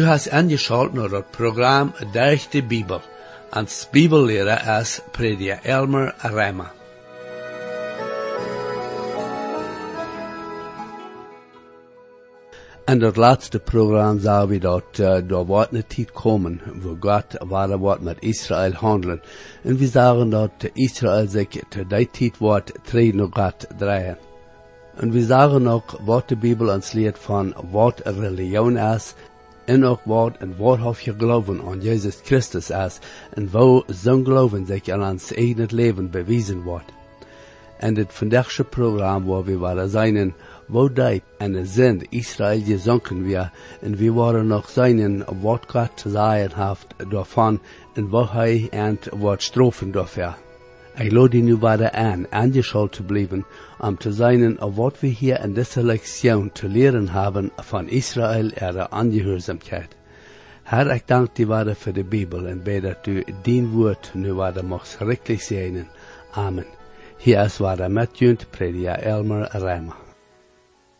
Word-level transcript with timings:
Du 0.00 0.06
hast 0.06 0.32
angeschaltet 0.32 0.94
naar 0.94 1.10
het 1.10 1.30
programma 1.30 1.92
Durch 2.12 2.48
de 2.48 2.62
Bibel. 2.62 3.00
Als 3.50 3.88
Bibellehrer 3.90 4.80
is 4.80 5.00
prediker 5.10 5.58
Elmer 5.62 6.14
Reimer. 6.18 6.72
En 12.84 12.98
dat 12.98 13.16
laatste 13.16 13.58
programma 13.58 14.20
zagen 14.20 14.48
we 14.48 14.58
dat 14.58 14.98
uh, 15.00 15.30
er 15.30 15.44
wordt 15.44 15.72
een 15.72 15.86
tijd 15.86 16.12
komen, 16.12 16.60
wo 16.82 16.96
God 17.00 17.24
ware 17.48 17.78
wordt 17.78 18.02
met 18.02 18.16
Israël 18.20 18.72
handelen. 18.72 19.20
En 19.62 19.76
we 19.76 19.86
zagen 19.86 20.30
dat 20.30 20.50
Israël 20.72 21.28
zich 21.28 21.48
te 21.68 21.86
die 21.86 22.08
tijd 22.10 22.38
wordt 22.38 22.72
treden 22.82 23.20
op 23.20 23.34
God 23.34 23.66
draaien. 23.78 24.18
En 24.96 25.10
we 25.10 25.24
zagen 25.24 25.66
ook 25.66 25.98
wat 26.04 26.28
de 26.28 26.36
Bijbel 26.36 26.74
ons 26.74 26.92
leert 26.92 27.18
van 27.18 27.54
wat 27.70 28.00
religion 28.04 28.76
is, 28.76 29.14
en 29.70 29.84
ook 29.84 30.00
wat 30.04 30.36
en 30.38 30.54
waarhof 30.58 31.00
je 31.00 31.14
geloven 31.18 31.60
aan 31.68 31.80
Jezus 31.80 32.18
Christus 32.22 32.70
is, 32.70 32.98
en 33.34 33.50
wo 33.50 33.82
zo'n 33.86 34.24
geloven 34.24 34.66
zich 34.66 34.88
aan 34.88 35.10
ons 35.10 35.34
eigen 35.34 35.68
leven 35.70 36.10
bewezen 36.10 36.62
wordt. 36.62 36.92
En 37.78 37.94
dit 37.94 38.12
vandaagse 38.12 38.64
programma 38.64 39.26
waar 39.26 39.44
we 39.44 39.58
waren 39.58 39.88
zijn, 39.88 40.34
wo 40.66 40.92
diep 40.92 41.22
en 41.38 41.66
zin 41.66 42.06
Israël 42.08 42.62
gezonken 42.64 43.22
weer, 43.22 43.52
en 43.80 43.96
we 43.96 44.12
waren 44.12 44.46
nog 44.46 44.68
zijn 44.68 45.24
wat 45.40 45.64
God 45.66 45.90
te 45.94 46.10
zeggen 46.10 46.68
heeft 46.68 47.10
daarvan, 47.10 47.60
en 47.94 48.08
wat 48.08 48.30
hij 48.30 48.68
en 48.70 48.98
wat 49.10 49.42
strofen 49.42 49.92
dafür. 49.92 50.49
Ik 51.00 51.32
nu 51.32 51.56
beide 51.56 51.92
aan, 51.92 52.26
aangeschalt 52.30 52.92
te 52.92 53.02
blijven, 53.02 53.46
om 53.78 53.96
te 53.96 54.12
zijn 54.12 54.56
wat 54.74 55.00
we 55.00 55.06
hier 55.06 55.44
in 55.44 55.54
deze 55.54 55.84
lektion 55.84 56.52
te 56.52 56.68
leren 56.68 57.08
hebben 57.08 57.50
van 57.56 57.88
Israël 57.88 58.50
en 58.50 58.72
de 58.72 58.90
aangehoorzaamheid. 58.90 59.96
Herr, 60.62 60.94
ik 60.94 61.06
dank 61.06 61.36
die 61.36 61.46
waarde 61.46 61.74
voor 61.74 61.92
de 61.92 62.04
Bijbel 62.04 62.46
en 62.46 62.62
bid 62.62 62.82
dat 62.82 63.06
u 63.06 63.24
dien 63.42 63.70
woord 63.70 64.10
nu 64.14 64.32
waarde 64.32 64.62
mag 64.62 64.86
schrikkelijk 64.86 65.40
zijn. 65.40 65.88
Amen. 66.32 66.66
Hier 67.18 67.44
is 67.44 67.58
waarde 67.58 67.88
met 67.88 68.18
junt 68.18 68.46
prediker 68.50 68.98
Elmer 68.98 69.48
Reimer. 69.52 69.94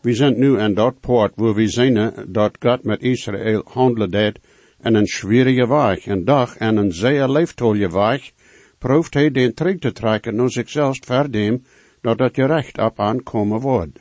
We 0.00 0.14
zijn 0.14 0.38
nu 0.38 0.60
aan 0.60 0.74
dat 0.74 1.00
poort 1.00 1.32
waar 1.34 1.54
we 1.54 1.68
zien 1.68 2.12
dat 2.28 2.56
God 2.60 2.84
met 2.84 3.02
Israël 3.02 3.62
handelde 3.64 4.08
deed 4.08 4.38
en 4.80 4.94
een 4.94 5.06
schwierige 5.06 5.66
weg, 5.68 6.06
en 6.06 6.24
dag 6.24 6.56
en 6.56 6.76
een 6.76 6.92
zeer 6.92 7.28
leeftolle 7.28 7.90
weg, 7.90 8.32
proeft 8.80 9.14
hij 9.14 9.30
den 9.30 9.54
terug 9.54 9.78
te 9.78 9.92
trekken 9.92 10.34
naar 10.34 10.50
zichzelf 10.50 10.98
verdem, 11.00 11.62
dat 12.00 12.36
je 12.36 12.46
recht 12.46 12.78
op 12.78 13.00
aankomen 13.00 13.60
wordt. 13.60 13.98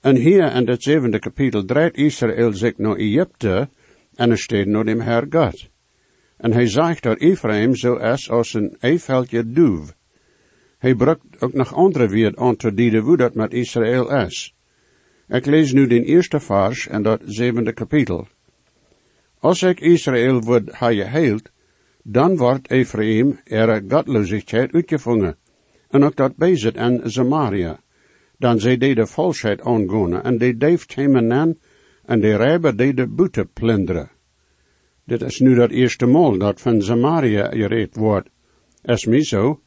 En 0.00 0.16
hier 0.16 0.54
in 0.54 0.68
het 0.68 0.82
zevende 0.82 1.18
kapitel 1.18 1.64
draait 1.64 1.96
Israël 1.96 2.52
zich 2.52 2.78
naar 2.78 2.96
Egypte, 2.96 3.68
en 4.14 4.30
er 4.30 4.38
staat 4.38 4.66
naar 4.66 4.84
dem 4.84 5.00
Herr 5.00 5.26
God. 5.30 5.68
En 6.36 6.52
hij 6.52 6.66
zegt 6.66 7.02
dat 7.02 7.18
Ephraim 7.18 7.76
zo 7.76 7.94
is 7.96 8.30
als 8.30 8.54
een 8.54 8.76
eifeltje 8.80 9.52
duw. 9.52 9.84
Hij 10.78 10.94
brengt 10.94 11.40
ook 11.40 11.52
nog 11.52 11.74
andere 11.74 12.08
weer 12.08 12.36
aan 12.36 12.56
te 12.56 12.74
dienen 12.74 13.02
hoe 13.02 13.16
dat 13.16 13.34
met 13.34 13.52
Israël 13.52 14.10
is. 14.24 14.54
Ik 15.28 15.46
lees 15.46 15.72
nu 15.72 15.86
den 15.86 16.04
eerste 16.04 16.40
vers 16.40 16.88
en 16.88 17.02
dat 17.02 17.20
zevende 17.24 17.72
kapitel. 17.72 18.26
Als 19.38 19.62
ik 19.62 19.80
Israël 19.80 20.40
wordt 20.40 20.78
hij 20.78 20.96
heilt, 20.96 21.51
dan 22.02 22.36
wordt 22.36 22.70
Ephraim 22.70 23.40
er 23.44 23.82
godloosheid 23.88 24.72
uitgevangen. 24.72 25.36
En 25.88 26.04
ook 26.04 26.16
dat 26.16 26.36
bezit 26.36 26.74
en 26.74 27.10
Samaria. 27.10 27.80
Dan 28.38 28.60
zij 28.60 28.76
de 28.76 28.94
de 28.94 29.06
valsheid 29.06 29.60
aangonen 29.60 30.24
en 30.24 30.38
de 30.38 30.56
deeft 30.56 30.94
hem 30.94 31.32
aan 31.32 31.54
en 32.04 32.20
de 32.20 32.36
rijber 32.36 32.76
de 32.76 32.94
de 32.94 33.06
boete 33.06 33.44
plunderen. 33.52 34.10
Dit 35.04 35.22
is 35.22 35.40
nu 35.40 35.54
dat 35.54 35.70
eerste 35.70 36.06
mal 36.06 36.38
dat 36.38 36.60
van 36.60 36.82
Samaria 36.82 37.48
gereed 37.50 37.96
wordt. 37.96 38.28
Is 38.82 39.06
mij 39.06 39.24
zo. 39.24 39.60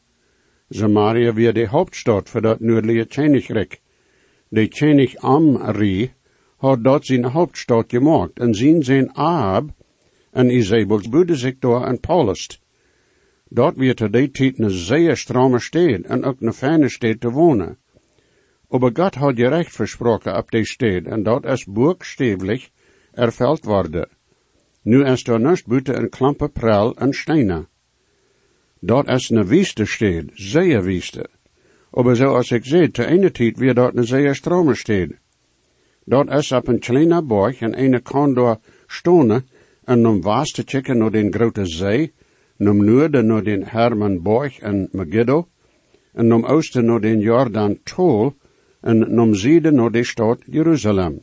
Samaria 0.70 1.34
weer 1.34 1.54
de 1.54 1.68
hoofdstad 1.68 2.30
voor 2.30 2.42
dat 2.42 2.60
noordelijke 2.60 3.08
Tjenigrik. 3.08 3.82
De 4.48 4.68
Tjenig 4.68 5.16
Amri 5.16 6.12
had 6.58 6.84
dat 6.84 7.06
zijn 7.06 7.24
hoofdstad 7.24 7.86
gemaakt 7.88 8.40
en 8.40 8.54
zien 8.54 8.84
zijn 8.84 9.14
Ahab 9.14 9.70
en 10.36 10.50
Isabels 10.50 11.10
door 11.60 11.86
en 11.86 12.00
Paulus. 12.00 12.60
Dort 13.50 13.78
werd 13.78 14.00
er 14.00 14.12
die 14.12 14.32
tijd 14.32 14.60
een 14.60 14.70
zeer 14.70 15.18
strome 15.18 15.60
stad 15.60 16.02
en 16.02 16.24
ook 16.24 16.42
een 16.42 16.54
fijne 16.54 16.90
stad 16.90 17.20
te 17.20 17.32
wonen. 17.32 17.78
Aber 18.70 18.92
God 18.94 19.16
had 19.16 19.38
je 19.38 19.48
recht 19.48 19.72
versproken 19.72 20.38
op 20.38 20.52
die 20.52 20.66
stad 20.66 21.04
en 21.04 21.24
dat 21.24 21.46
is 21.46 21.66
boekstevelijk 21.66 22.70
erveld 23.14 23.66
worden. 23.66 24.10
Nu 24.82 25.06
is 25.06 25.28
er 25.28 25.40
nust 25.40 25.68
buiten 25.68 25.98
een 25.98 26.10
klampe 26.10 26.50
prel 26.50 26.96
en 26.96 27.14
stenen. 27.14 27.68
Dat 28.80 29.08
is 29.08 29.30
een 29.30 29.48
wieste 29.48 29.86
stad, 29.86 30.24
zeer 30.34 30.84
wieste. 30.84 31.30
Aber 31.92 32.16
zoals 32.16 32.52
ik 32.52 32.66
zei, 32.66 32.92
te 32.92 33.06
ene 33.06 33.32
tijd 33.32 33.58
weer 33.58 33.74
dat 33.74 33.96
een 33.96 34.04
zeer 34.04 34.36
strome 34.36 34.76
stad. 34.76 35.10
Dat 36.06 36.32
is 36.32 36.52
op 36.52 36.68
een 36.68 36.80
kleine 36.80 37.22
borg 37.22 37.60
en 37.60 37.80
een 37.80 38.02
kan 38.02 38.34
door 38.34 38.60
stonen 38.88 39.48
en 39.86 40.06
om 40.06 40.22
was 40.22 40.52
te 40.52 40.64
checken 40.66 40.98
naar 40.98 41.12
den 41.12 41.34
grote 41.34 41.66
zee, 41.66 42.14
om 42.58 42.86
noorden 42.86 43.26
naar 43.26 43.44
den 43.44 43.64
Hermanborg 43.64 44.60
en 44.60 44.90
Megiddo, 44.92 45.48
en 46.14 46.34
om 46.34 46.46
oosten 46.46 46.86
naar 46.86 47.02
den 47.02 47.20
Jordan 47.20 47.78
Tol, 47.84 48.34
en 48.82 49.20
om 49.20 49.34
zuiden 49.34 49.76
naar 49.76 49.92
de 49.92 50.04
stad 50.04 50.42
Jeruzalem. 50.46 51.20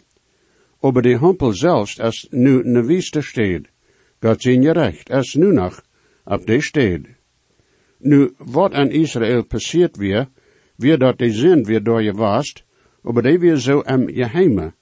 Over 0.81 1.03
de 1.03 1.17
Hampel 1.17 1.53
zelfs 1.53 1.99
is 1.99 2.27
nu 2.31 2.63
een 2.63 2.87
wieste 2.87 3.21
stad. 3.21 3.61
God 4.21 4.43
zien 4.43 4.63
je 4.63 4.73
recht, 4.73 5.11
is 5.11 5.35
nu 5.35 5.53
nog 5.53 5.83
op 6.25 6.47
de 6.47 6.63
stad. 6.63 7.01
Nu, 7.99 8.33
wat 8.37 8.73
aan 8.73 8.91
Israël 8.91 9.45
passiert 9.45 9.97
weer, 9.97 10.29
weer 10.77 10.99
dat 10.99 11.19
de 11.19 11.31
zin 11.31 11.65
weer 11.65 11.83
door 11.83 12.03
je 12.03 12.13
wast, 12.13 12.65
aber 13.03 13.23
die 13.23 13.39
weer 13.39 13.57
zo 13.57 13.81
am 13.81 14.07
geheime, 14.09 14.75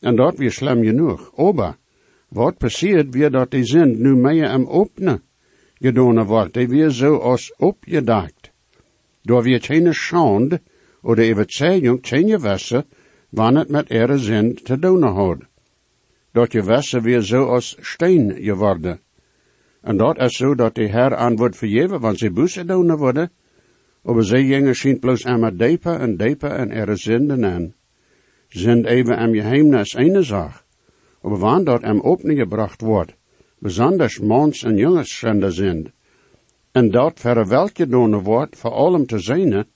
en 0.00 0.16
dat 0.16 0.36
weer 0.36 0.52
slim 0.52 0.84
genoeg. 0.84 1.32
Ober, 1.34 1.76
wat 2.28 2.58
passiert 2.58 3.14
weer 3.14 3.30
dat 3.30 3.50
die 3.50 3.64
zin 3.64 4.00
nu 4.02 4.16
meer 4.16 4.48
am 4.48 4.66
openen 4.66 5.22
gedaan 5.80 6.24
wordt, 6.24 6.54
die 6.54 6.68
weer 6.68 6.90
zo 6.90 7.16
als 7.16 7.54
opgedacht. 7.56 8.50
Door 9.22 9.42
weer 9.42 9.62
geen 9.62 9.94
schande, 9.94 10.60
oder 11.02 11.30
overtuiging, 11.30 12.00
geen 12.02 12.28
gewässer, 12.28 12.84
wanneer 13.30 13.60
het 13.62 13.70
met 13.70 13.90
ihre 13.90 14.18
zin 14.18 14.54
te 14.54 14.78
doen 14.78 15.02
had. 15.02 15.38
Dat 16.32 16.50
gewässer 16.50 17.02
weer 17.02 17.22
zo 17.22 17.44
als 17.44 17.76
steen 17.80 18.34
geworden. 18.40 19.00
En 19.82 19.96
dat 19.96 20.18
is 20.18 20.36
zo 20.36 20.54
dat 20.54 20.74
de 20.74 20.88
Herr 20.88 21.16
aan 21.16 21.36
wordt 21.36 21.56
vergeven, 21.56 22.00
want 22.00 22.18
ze 22.18 22.30
bussen 22.30 22.66
doen 22.66 22.96
worden. 22.96 23.30
Aber 24.04 24.24
ze 24.24 24.36
gingen 24.36 24.74
schijnt 24.74 25.00
bloos 25.00 25.24
einmal 25.24 25.56
dieper 25.56 26.00
en 26.00 26.16
dieper 26.16 26.50
en 26.50 26.70
ihre 26.70 26.96
zinden 26.96 27.44
aan. 27.44 27.74
Sind 28.48 28.86
even 28.86 29.16
am 29.16 29.32
geheimnis 29.32 29.96
eine 29.96 30.22
Sache. 30.22 30.65
Dort 31.26 31.82
am 31.82 32.00
opgebracht 32.00 32.80
wordt, 32.80 33.14
besonders 33.58 34.20
mans 34.20 34.62
en 34.62 34.76
jongensschender 34.76 35.52
sind, 35.52 35.90
en 36.72 36.90
dat 36.90 37.20
verwelk 37.20 37.76
gedaan 37.76 38.22
wordt, 38.22 38.56
voor 38.56 38.70
allem 38.70 39.06
te 39.06 39.18
zijn, 39.18 39.66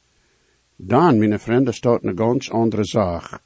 dan, 0.77 1.19
mijn 1.19 1.41
vrienden, 1.41 1.75
staat 1.75 2.05
een 2.05 2.19
ganz 2.19 2.51
andere 2.51 2.85
zaak. 2.85 3.41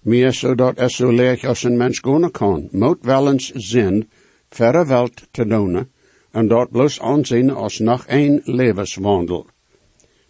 Meer 0.00 0.32
zodat 0.32 0.78
es 0.78 0.96
zo 0.96 1.10
leeg 1.10 1.44
als 1.44 1.62
een 1.62 1.76
mens 1.76 1.98
gaan 1.98 2.30
kan, 2.30 2.68
moet 2.70 3.04
wel 3.04 3.30
eens 3.30 3.50
zin 3.52 4.08
verre 4.48 4.86
welt 4.86 5.26
te 5.30 5.46
doen, 5.46 5.88
en 6.30 6.48
dat 6.48 6.70
bloos 6.70 7.00
aanzien 7.00 7.50
als 7.50 7.78
nog 7.78 8.04
een 8.08 8.40
levenswandel. 8.44 9.46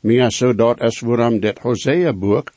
Meer 0.00 0.30
zodat 0.30 0.80
es 0.80 1.00
waarom 1.00 1.40
dit 1.40 1.58
Hosea-boek 1.58 2.52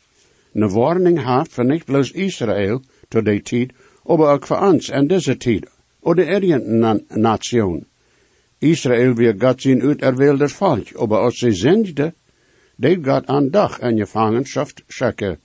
een 0.54 0.70
warning 0.70 1.26
heeft 1.26 1.54
voor 1.54 1.66
niet 1.66 1.86
bloos 1.86 2.12
Israël 2.12 2.82
tot 3.08 3.26
die 3.26 3.42
tijd, 3.42 3.74
aber 4.06 4.32
ook 4.32 4.48
voor 4.48 4.62
ons 4.62 4.90
en 4.90 5.08
deze 5.08 5.38
tijd, 5.38 5.70
oder 6.02 6.28
irgendeine 6.28 7.04
Nation. 7.10 7.86
Israël 8.60 9.14
weer 9.14 9.36
God 9.38 9.62
zijn 9.62 9.82
uiterwählter 9.82 10.50
Volk, 10.50 10.96
aber 10.96 11.18
als 11.18 11.40
sie 11.40 11.52
zendde, 11.52 12.14
deed 12.76 13.06
God 13.06 13.28
aan 13.28 13.50
dag 13.50 13.80
en 13.80 13.98
gevangenschaft 13.98 14.84
schikken. 14.88 15.40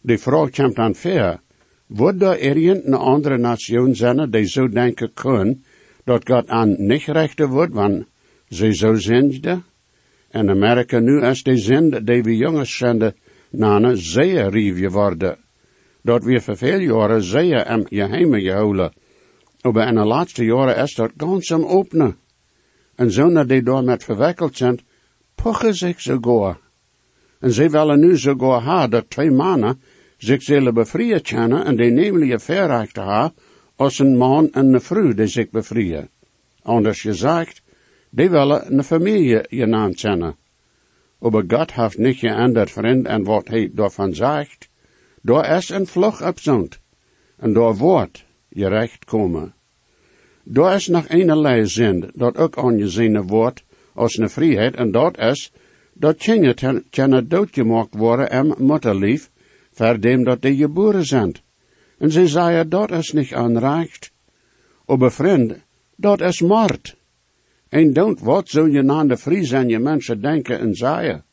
De 0.00 0.18
vraag 0.18 0.50
komt 0.50 0.78
aan 0.78 0.94
ver, 0.94 1.40
wordt 1.86 2.22
er 2.22 2.38
irgendeine 2.38 2.96
andere 2.96 3.38
Nation 3.38 3.94
zijn 3.94 4.30
die 4.30 4.46
zo 4.46 4.68
denken 4.68 5.12
kunnen, 5.14 5.64
dat 6.04 6.28
God 6.28 6.48
aan 6.48 6.74
niet 6.78 7.04
rechten 7.04 7.48
wordt, 7.48 7.72
want 7.72 8.04
ze 8.48 8.74
zo 8.74 8.94
zendde? 8.94 9.62
En 10.30 10.50
Amerika 10.50 10.98
nu 10.98 11.20
is 11.20 11.42
de 11.42 11.56
zende 11.56 12.04
die 12.04 12.22
we 12.22 12.36
jongens 12.36 12.76
zenden, 12.76 13.14
nane 13.50 13.96
zeer 13.96 14.50
rief 14.50 14.78
geworden. 14.78 15.36
Dat 16.02 16.24
we 16.24 16.40
voor 16.40 16.56
veel 16.56 16.78
jaren 16.78 17.22
zeer 17.22 17.64
am 17.64 17.86
geheime 17.86 18.40
gehouden. 18.40 18.92
Maar 19.62 19.88
in 19.88 19.94
de 19.94 20.04
laatste 20.04 20.44
jaren 20.44 20.76
is 20.76 20.94
dat 20.94 21.10
ganz 21.16 21.52
openen. 21.52 22.16
En 22.94 23.10
zonder 23.10 23.46
die 23.46 23.62
door 23.62 23.84
met 23.84 24.04
verwikkeld 24.04 24.56
zijn, 24.56 24.80
pochen 25.34 25.74
zich 25.74 26.00
sogar. 26.00 26.58
En 27.40 27.52
ze 27.52 27.68
willen 27.68 28.00
nu 28.00 28.18
sogar 28.18 28.62
ha 28.62 28.88
dat 28.88 29.10
twee 29.10 29.30
mannen 29.30 29.80
zich 30.16 30.42
zullen 30.42 30.74
bevrijen 30.74 31.22
kunnen 31.22 31.64
en 31.64 31.76
de 31.76 31.84
nemelijke 31.84 32.38
verrechten 32.38 33.02
ha 33.02 33.32
als 33.76 33.98
een 33.98 34.16
man 34.16 34.52
en 34.52 34.72
een 34.72 34.80
vrouw 34.80 35.14
die 35.14 35.26
zich 35.26 35.50
bevrijen. 35.50 36.08
Anders 36.62 37.00
gezegd, 37.00 37.62
die 38.10 38.30
willen 38.30 38.78
een 38.78 38.84
familie 38.84 39.44
genaamd 39.48 40.00
zijn. 40.00 40.34
Aber 41.20 41.44
Gott 41.46 41.72
heeft 41.72 41.98
niet 41.98 42.18
geändert, 42.18 42.70
vriend, 42.70 43.06
en 43.06 43.24
wat 43.24 43.48
hij 43.48 43.70
daarvan 43.72 44.14
zegt. 44.14 44.68
Daar 45.22 45.56
is 45.56 45.68
een 45.68 45.86
vlug 45.86 46.22
opzond, 46.22 46.80
en 47.36 47.52
daar 47.52 47.76
wordt 47.76 48.24
je 48.48 48.68
recht 48.68 49.04
komen. 49.04 49.54
Daar 50.44 50.74
is 50.74 50.86
nog 50.86 51.04
een 51.08 51.68
zin, 51.68 52.10
dat 52.14 52.36
ook 52.36 52.58
aangezien 52.58 53.26
wordt 53.26 53.64
als 53.94 54.16
een 54.16 54.30
vrijheid, 54.30 54.74
en 54.74 54.90
dat 54.90 55.18
is, 55.18 55.52
dat 55.92 56.16
kinderen 56.16 56.84
kunnen 56.90 57.28
doodgemaakt 57.28 57.94
worden 57.94 58.30
en 58.30 58.54
mutterlief, 58.58 59.30
voor 59.72 60.00
dem 60.00 60.24
dat 60.24 60.42
die 60.42 60.56
geboren 60.56 61.04
zijn. 61.04 61.34
En 61.98 62.10
ze 62.10 62.28
zeiden, 62.28 62.68
dat 62.68 62.90
is 62.90 63.12
niet 63.12 63.32
aanrecht. 63.32 64.10
Aber 64.86 65.12
vriend, 65.12 65.54
dat 65.96 66.20
is 66.20 66.40
moord. 66.40 66.96
En 67.68 67.92
don't 67.92 68.20
wat 68.20 68.48
zo 68.48 68.66
je 68.66 68.82
na 68.82 69.04
de 69.04 69.16
vrij 69.16 69.50
en 69.52 69.68
je 69.68 69.78
mensen 69.78 70.20
denken 70.20 70.58
en 70.58 70.74
zeggen. 70.74 71.24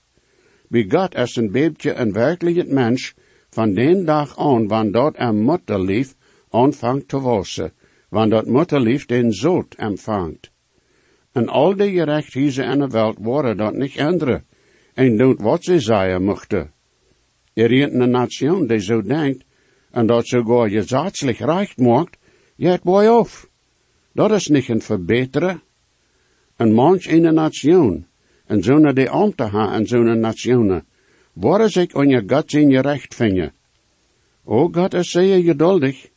Bij 0.67 0.85
God 0.89 1.15
is 1.15 1.35
een 1.35 1.51
babytje 1.51 1.93
een 1.93 2.13
werkelijk 2.13 2.55
het 2.55 2.71
mens, 2.71 3.13
van 3.49 3.73
den 3.73 4.05
dag 4.05 4.37
aan, 4.37 4.67
wanneer 4.67 5.11
een 5.13 5.45
mutterlief 5.45 6.15
aanvangt 6.49 7.07
te 7.07 7.19
wassen, 7.19 7.71
wanneer 8.09 8.29
dat 8.29 8.47
mutterlief 8.47 9.05
den 9.05 9.33
zoot 9.33 9.75
empfangt. 9.77 10.51
En 11.31 11.47
al 11.47 11.75
die 11.75 11.91
gerechtigheden 11.91 12.71
in 12.71 12.79
de 12.79 12.87
wereld 12.87 13.17
worden 13.19 13.57
dat 13.57 13.73
niet 13.73 13.99
andere, 13.99 14.43
en 14.93 15.17
doet 15.17 15.41
wat 15.41 15.63
ze 15.63 15.79
zeggen 15.79 16.23
mochten. 16.23 16.71
Er 17.53 17.71
is 17.71 17.93
een 17.93 18.09
nation 18.09 18.67
die 18.67 18.79
zo 18.79 19.01
denkt, 19.01 19.43
en 19.91 20.07
dat 20.07 20.27
sogar 20.27 20.69
gesetzlich 20.69 21.39
recht 21.39 21.77
maakt, 21.77 22.17
het 22.57 22.83
boy 22.83 23.05
auf. 23.05 23.49
Dat 24.13 24.31
is 24.31 24.47
niet 24.47 24.69
een 24.69 24.81
verbeteren. 24.81 25.61
En 26.55 26.73
manch 26.73 27.07
een 27.07 27.33
nation, 27.33 28.05
en 28.45 28.63
zo'n 28.63 28.93
die 28.93 29.09
amte 29.09 29.43
ha 29.43 29.73
en 29.73 29.87
zo'n 29.87 30.19
nationen, 30.19 30.85
waar 31.33 31.69
zich 31.69 31.93
on 31.93 32.09
je 32.09 32.23
God 32.27 32.53
in 32.53 32.69
je 32.69 32.81
recht 32.81 33.15
vinden. 33.15 33.51
O 34.45 34.69
God 34.71 34.93
is 34.93 35.11
zeer 35.11 35.43
geduldig, 35.43 36.09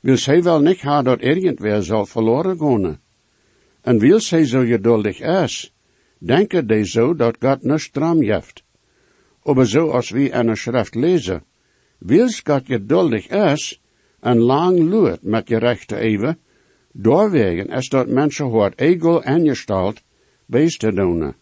wil 0.00 0.16
zij 0.16 0.42
wel 0.42 0.60
niet 0.60 0.80
ha 0.80 1.02
dat 1.02 1.20
irgendwer 1.20 1.82
zal 1.82 2.06
verloren 2.06 2.58
gaan. 2.58 2.98
En 3.80 3.98
wil 3.98 4.20
zij 4.20 4.44
zo 4.44 4.64
geduldig 4.64 5.20
is, 5.20 5.72
denken 6.18 6.66
die 6.66 6.84
zo 6.84 7.14
dat 7.14 7.36
God 7.40 7.62
niet 7.62 7.80
stram 7.80 8.22
heeft. 8.22 8.62
Aber 9.42 9.66
zo 9.66 9.90
als 9.90 10.10
wie 10.10 10.30
in 10.30 10.46
de 10.46 10.56
schrift 10.56 10.94
lezen, 10.94 11.44
wils 11.98 12.40
God 12.44 12.62
geduldig 12.66 13.26
is 13.28 13.80
en 14.20 14.38
lang 14.38 14.78
luurt 14.78 15.22
met 15.22 15.48
je 15.48 15.58
rechte 15.58 15.96
even, 15.96 16.38
doorwegen 16.92 17.68
is 17.68 17.88
dat 17.88 18.08
mensen 18.08 18.46
hoort 18.46 18.78
ego 18.80 19.20
en 19.20 19.46
gestalt 19.46 20.02
beest 20.46 20.80
te 20.80 20.92
doen. 20.92 21.34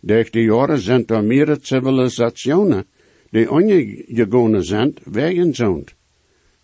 Durch 0.00 0.30
die 0.30 0.44
jaren 0.44 0.78
zijn 0.78 1.06
er 1.06 1.24
meer 1.24 1.58
civilisationen 1.60 2.84
die 3.30 3.50
ongegonen 3.50 4.64
zijn 4.64 4.94
wegen 5.04 5.54
zond. 5.54 5.94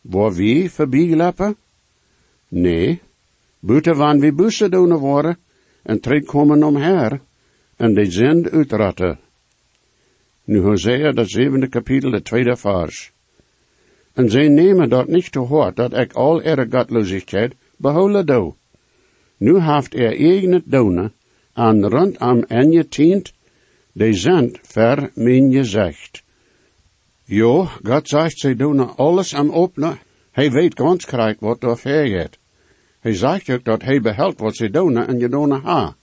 Waar 0.01 0.33
wie 0.33 0.71
voorbijlopen? 0.71 1.57
Nee, 2.49 3.01
buiten 3.61 3.97
van 3.97 4.21
wie 4.21 4.33
bussen 4.33 4.71
doen 4.71 4.93
worden 4.93 5.37
en 5.83 6.01
terugkomen 6.01 6.63
omher 6.63 7.21
en 7.77 7.95
die 7.95 8.11
zend 8.11 8.51
uitratten. 8.51 9.19
Nu 10.45 10.61
Hosea, 10.61 11.13
dat 11.13 11.31
zevende 11.31 11.69
kapitel, 11.69 12.11
de 12.11 12.23
tweede 12.23 12.57
vers. 12.57 13.13
En 14.13 14.31
zij 14.31 14.49
nemen 14.49 14.89
dat 14.89 15.09
niet 15.09 15.33
te 15.33 15.39
hoort, 15.39 15.77
dat 15.77 15.97
ik 15.97 16.13
al 16.13 16.43
ihre 16.43 16.67
gottlosigheid 16.71 17.55
behouden 17.77 18.27
doe. 18.27 18.55
Nu 19.37 19.61
heeft 19.61 19.95
er 19.95 20.17
eigen 20.19 20.63
donen 20.65 21.13
aan 21.55 21.85
rondom 21.85 22.43
en 22.43 22.71
je 22.71 22.89
tient, 22.89 23.33
die 23.93 24.15
zijn 24.15 24.57
ver 24.63 25.11
mijn 25.15 25.53
gezegd. 25.53 26.23
Jo, 27.25 27.69
God 27.83 28.09
zegt, 28.09 28.39
zij 28.39 28.55
doen 28.55 28.97
alles 28.97 29.35
am 29.35 29.51
openen. 29.51 29.99
Hij 30.31 30.51
weet 30.51 30.79
ganz 30.81 31.05
krijgt 31.05 31.41
wat 31.41 31.63
er 31.63 31.79
vergeet. 31.79 32.39
Hij 33.01 33.15
zegt 33.15 33.51
ook 33.51 33.65
dat 33.65 33.83
hij 33.83 34.01
behelt 34.01 34.39
wat 34.39 34.57
ze 34.57 34.71
doen 34.71 34.97
en 34.97 35.19
je 35.19 35.29
doen 35.29 35.51
ha. 35.51 35.97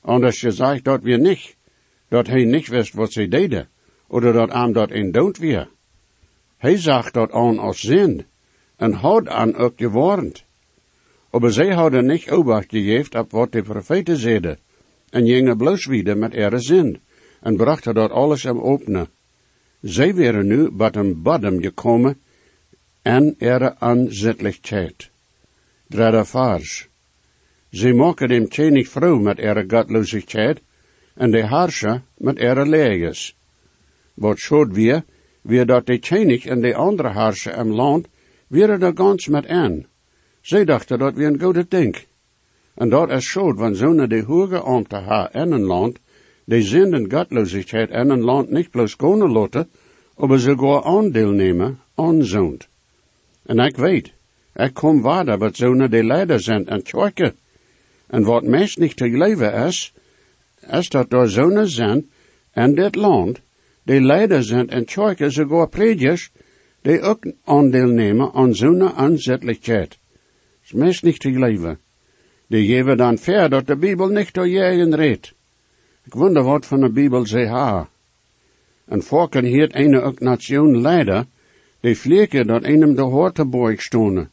Anders 0.00 0.40
je 0.40 0.50
zegt 0.50 0.84
dat 0.84 1.02
we 1.02 1.16
niet 1.16 1.56
dat 2.08 2.26
hij 2.26 2.44
niet 2.44 2.68
wist 2.68 2.94
wat 2.94 3.12
ze 3.12 3.28
deden, 3.28 3.68
of 4.06 4.22
dat 4.22 4.50
aan 4.50 4.72
dat 4.72 4.90
in 4.90 5.10
dood 5.10 5.38
weer. 5.38 5.68
Hij 6.56 6.76
zag 6.76 7.10
dat 7.10 7.32
aan 7.32 7.58
als 7.58 7.80
zin, 7.80 8.24
en 8.76 8.92
had 8.92 9.28
aan 9.28 9.54
ook 9.54 9.72
gewarnd. 9.76 10.44
Maar 11.30 11.50
zij 11.50 11.74
hadden 11.74 12.06
niet 12.06 12.30
obacht 12.30 12.70
gegeven 12.70 13.20
op 13.20 13.30
wat 13.30 13.52
de 13.52 13.62
profeten 13.62 14.16
zeiden, 14.16 14.58
en 15.14 15.26
gingen 15.26 15.56
bloos 15.56 15.86
wieder 15.86 16.16
met 16.18 16.34
ihre 16.34 16.58
zin, 16.58 16.98
en 17.40 17.56
brachten 17.56 17.94
dat 17.94 18.10
alles 18.10 18.42
hem 18.42 18.58
openen. 18.60 19.08
Zij 19.80 20.14
waren 20.14 20.46
nu 20.46 20.70
bij 20.70 20.90
een 20.92 21.22
bodem 21.22 21.62
gekomen, 21.62 22.18
en 23.02 23.34
ihre 23.38 23.78
aanzittelijkheid. 23.78 25.10
Derde 25.86 26.24
vers. 26.24 26.88
Zij 27.70 27.92
maken 27.92 28.28
dem 28.28 28.48
tjenig 28.48 28.88
vrouw 28.88 29.18
met 29.18 29.38
ihre 29.38 29.64
gottlosigheid, 29.68 30.60
en 31.14 31.30
de 31.30 31.46
harscher 31.46 32.02
met 32.16 32.38
ihre 32.38 32.66
leges. 32.66 33.36
Wat 34.14 34.38
schoot 34.38 34.72
wir, 34.72 35.04
wie 35.42 35.64
dat 35.64 35.86
de 35.86 35.98
tjenig 35.98 36.46
en 36.46 36.60
de 36.60 36.74
andere 36.74 37.08
harscher 37.08 37.58
im 37.58 37.72
land, 37.72 38.08
weer 38.46 38.70
er 38.70 38.92
gans 38.94 39.28
met 39.28 39.46
en. 39.46 39.86
Zij 40.40 40.64
dachten 40.64 40.98
dat 40.98 41.14
we 41.14 41.24
een 41.24 41.40
goede 41.40 41.66
denk. 41.68 42.06
En 42.74 42.88
dat 42.88 43.10
is 43.10 43.24
schoot, 43.24 43.58
want 43.58 43.76
zo'n 43.76 44.08
de 44.08 44.22
hoge 44.22 44.58
ambte 44.58 44.96
ha 44.96 45.32
in 45.32 45.52
een 45.52 45.64
land, 45.64 45.98
die 46.44 46.62
zenden 46.62 47.10
gottlosigheid 47.10 47.90
in 47.90 48.10
een 48.10 48.20
land 48.20 48.50
niet 48.50 48.70
bloos 48.70 48.96
kunnen 48.96 49.30
laten, 49.30 49.68
maar 50.16 50.38
sogar 50.38 50.84
aandeel 50.84 51.30
nemen 51.30 51.78
aan 51.94 52.24
zoont. 52.24 52.68
En 53.42 53.58
ik 53.58 53.76
weet, 53.76 54.12
ik 54.54 54.74
kom 54.74 55.02
waarder 55.02 55.38
wat 55.38 55.56
zo'n 55.56 55.86
de 55.88 56.04
leider 56.04 56.40
zijn 56.40 56.66
en 56.66 56.82
tjoike. 56.82 57.34
En 58.06 58.22
wat 58.22 58.42
meest 58.42 58.78
niet 58.78 58.96
te 58.96 59.08
leven 59.08 59.52
is, 59.52 59.94
is 60.70 60.88
dat 60.88 61.10
door 61.10 61.28
zonen 61.28 61.68
zijn 61.68 62.10
en 62.50 62.74
dit 62.74 62.94
land, 62.94 63.40
die 63.82 64.00
leider 64.00 64.42
zijn 64.42 64.68
en 64.68 64.84
tjoike 64.84 65.30
sogar 65.30 65.68
predikers, 65.68 66.30
die 66.82 67.00
ook 67.00 67.32
aandeel 67.44 67.86
nemen 67.86 68.32
aan 68.32 68.54
zo'n 68.54 68.82
aanzettelijkheid. 68.82 69.98
is 70.64 70.72
meest 70.72 71.02
niet 71.02 71.20
te 71.20 71.30
leven. 71.30 71.78
Die 72.46 72.66
geven 72.66 72.96
dan 72.96 73.18
ver 73.18 73.50
dat 73.50 73.66
de 73.66 73.76
Bijbel 73.76 74.08
niet 74.08 74.34
door 74.34 74.48
jegen 74.48 74.94
redt. 74.94 75.32
Ik 76.04 76.14
wonder 76.14 76.42
wat 76.42 76.66
van 76.66 76.80
de 76.80 76.90
Bijbel 76.90 77.26
ze 77.26 77.46
ha. 77.46 77.88
En 78.84 79.02
volken 79.02 79.44
hier 79.44 79.68
een 79.72 80.00
ook 80.00 80.20
nation 80.20 80.80
leider, 80.80 81.26
die 81.80 81.98
vliegen 81.98 82.46
dat 82.46 82.64
einem 82.64 82.94
de 82.94 83.02
hortenborg 83.02 83.82
stonen. 83.82 84.30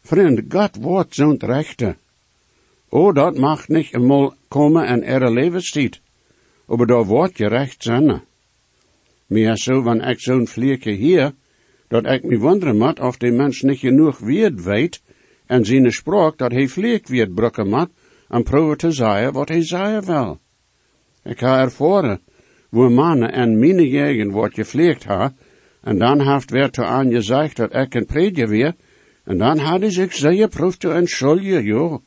Vriend, 0.00 0.42
God 0.48 0.76
wordt 0.76 1.14
zo'n 1.14 1.38
rechte. 1.38 1.96
O, 2.88 3.12
dat 3.12 3.38
mag 3.38 3.68
niet 3.68 3.94
eenmaal 3.94 4.34
komen 4.48 4.86
en 4.86 5.02
er 5.02 5.32
levenstijd. 5.32 6.00
Maar 6.66 6.86
daar 6.86 7.04
wordt 7.04 7.38
je 7.38 7.46
recht 7.46 7.82
zijn. 7.82 8.22
Meer 9.26 9.56
zo, 9.56 9.82
wanneer 9.82 10.08
ik 10.08 10.20
zo'n 10.20 10.46
vliegje 10.46 10.92
hier, 10.92 11.32
dat 11.88 12.06
ik 12.06 12.22
me 12.22 12.38
wonderen 12.38 12.78
moet 12.78 13.00
of 13.00 13.16
die 13.16 13.32
mens 13.32 13.62
niet 13.62 13.78
genoeg 13.78 14.18
weet 14.18 14.62
weet, 14.62 15.00
en 15.46 15.64
zijn 15.64 15.92
spraak 15.92 16.38
dat 16.38 16.52
hij 16.52 16.68
vlieg 16.68 17.08
weer 17.08 17.30
brukken 17.30 17.68
moet, 17.68 17.90
en 18.28 18.42
probeert 18.42 18.78
te 18.78 19.30
wat 19.32 19.48
hij 19.48 19.62
zeggen 19.62 20.04
wil. 20.04 20.38
Ik 21.24 21.38
ga 21.38 21.60
ervaren, 21.60 22.20
wo 22.70 22.88
mannen 22.90 23.32
en 23.32 23.58
mine 23.58 23.88
jegen 23.88 24.30
wordt 24.30 24.54
gevleegd 24.54 25.04
ha, 25.04 25.32
en 25.80 25.98
dan 25.98 26.20
heeft 26.20 26.50
weer 26.50 26.70
te 26.70 26.84
aan 26.84 27.10
gezegd 27.10 27.56
dat 27.56 27.74
ik 27.74 27.94
een 27.94 28.06
predje 28.06 28.46
weer, 28.46 28.74
en 29.24 29.38
dan 29.38 29.58
hadden 29.58 29.92
zich 29.92 30.14
zeer 30.14 30.48
proef 30.48 30.76
te 30.76 30.90
entschuldigen, 30.90 31.64
jo. 31.64 32.02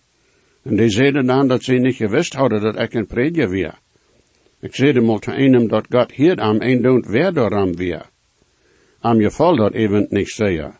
En 0.63 0.75
die 0.75 0.89
zeiden 0.89 1.25
dan 1.25 1.47
dat 1.47 1.63
ze 1.63 1.73
niet 1.73 1.95
gewist 1.95 2.33
hadden 2.33 2.61
dat 2.61 2.79
ik 2.79 2.93
een 2.93 3.07
predje 3.07 3.47
weer. 3.47 3.79
Ik 4.59 4.75
zeide 4.75 5.01
mal 5.01 5.19
te 5.19 5.31
einem 5.31 5.67
dat 5.67 5.85
God 5.89 6.11
hier 6.11 6.35
am 6.35 6.61
een 6.61 6.81
doet 6.81 7.07
weer 7.07 7.33
door 7.33 7.55
am 7.55 7.75
weer. 7.75 8.09
Am 8.99 9.21
je 9.21 9.31
val 9.31 9.55
dat 9.55 9.73
even 9.73 10.07
niet 10.09 10.29
zeggen. 10.29 10.79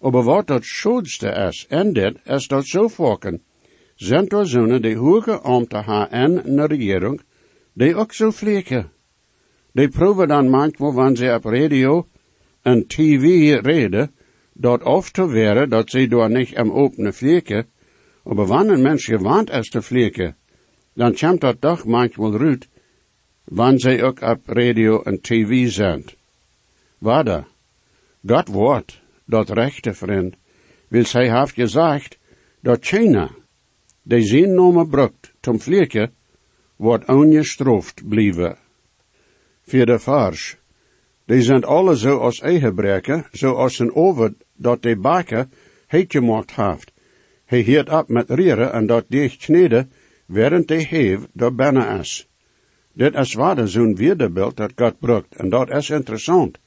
Aber 0.00 0.24
wat 0.24 0.46
dat 0.46 0.64
schoonste 0.64 1.28
is, 1.28 1.66
en 1.68 1.92
dit 1.92 2.16
is 2.24 2.46
dat 2.46 2.66
zo 2.66 2.88
volken, 2.88 3.42
zijn 3.94 4.26
door 4.26 4.46
zonen 4.46 4.82
die 4.82 4.96
hoge 4.96 5.38
ambte 5.38 5.76
ha 5.76 6.08
en 6.10 6.56
de 6.56 6.66
regering, 6.66 7.20
die 7.72 7.94
ook 7.94 8.12
zo 8.12 8.30
vliegen. 8.30 8.90
Die 9.72 9.88
proeven 9.88 10.28
dan 10.28 10.48
manchmal, 10.48 10.94
wanneer 10.94 11.16
ze 11.16 11.34
op 11.34 11.44
radio 11.44 12.06
en 12.62 12.86
tv 12.86 13.54
reden, 13.62 14.14
dat 14.52 14.82
of 14.82 15.10
te 15.10 15.28
weren 15.28 15.68
dat 15.68 15.90
ze 15.90 16.08
door 16.08 16.30
niet 16.30 16.56
am 16.56 16.72
opene 16.72 17.12
vliegen, 17.12 17.66
aber 18.24 18.46
wanneer 18.46 18.72
een 18.72 18.82
mens 18.82 19.04
gewand 19.04 19.50
is 19.50 19.68
te 19.68 19.82
vliegen, 19.82 20.36
dan 20.94 21.14
komt 21.14 21.40
dat 21.40 21.60
toch 21.60 21.84
manchmal 21.84 22.36
ruut, 22.36 22.68
wanneer 23.44 23.80
ze 23.80 24.02
ook 24.02 24.20
op 24.20 24.40
radio 24.46 25.02
en 25.02 25.20
tv 25.20 25.68
zijn. 25.68 26.04
Waarde, 26.98 27.44
dat 28.20 28.48
woord, 28.48 29.00
dat 29.30 29.50
rechte 29.50 29.94
vriend, 29.94 30.36
weil 30.88 31.04
zij 31.04 31.38
heeft 31.38 31.54
gezegd 31.54 32.18
dat 32.60 32.84
China, 32.84 33.30
die 34.02 34.22
zijn 34.22 34.54
nomen 34.54 34.88
brukt 34.88 35.32
zum 35.40 35.58
wordt 36.76 37.08
ongestraft 37.08 38.08
blijven. 38.08 38.56
Voor 39.62 39.86
de 39.86 39.98
vers. 39.98 40.56
Die 41.24 41.42
zijn 41.42 41.64
alle 41.64 41.96
zo 41.96 42.18
als 42.18 42.40
eigebreker, 42.40 43.28
zo 43.32 43.52
als 43.52 43.78
een 43.78 43.94
over 43.94 44.34
dat 44.56 44.82
de 44.82 44.96
baker 44.96 45.48
heet 45.86 46.12
gemaakt 46.12 46.54
heeft. 46.54 46.92
Hij 47.44 47.60
hield 47.60 47.88
op 47.88 48.08
met 48.08 48.30
rieren 48.30 48.72
en 48.72 48.86
dat 48.86 49.04
die 49.08 49.36
kneden, 49.36 49.92
während 50.26 50.68
de 50.68 50.74
heef 50.74 51.26
door 51.32 51.54
bijna 51.54 51.98
is. 51.98 52.28
Dit 52.92 53.14
is 53.14 53.34
waarde 53.34 53.66
zo'n 53.66 53.96
weerbeeld 53.96 54.56
dat 54.56 54.72
God 54.74 54.98
brukt, 54.98 55.34
en 55.34 55.48
dat 55.48 55.70
is 55.70 55.90
interessant. 55.90 56.58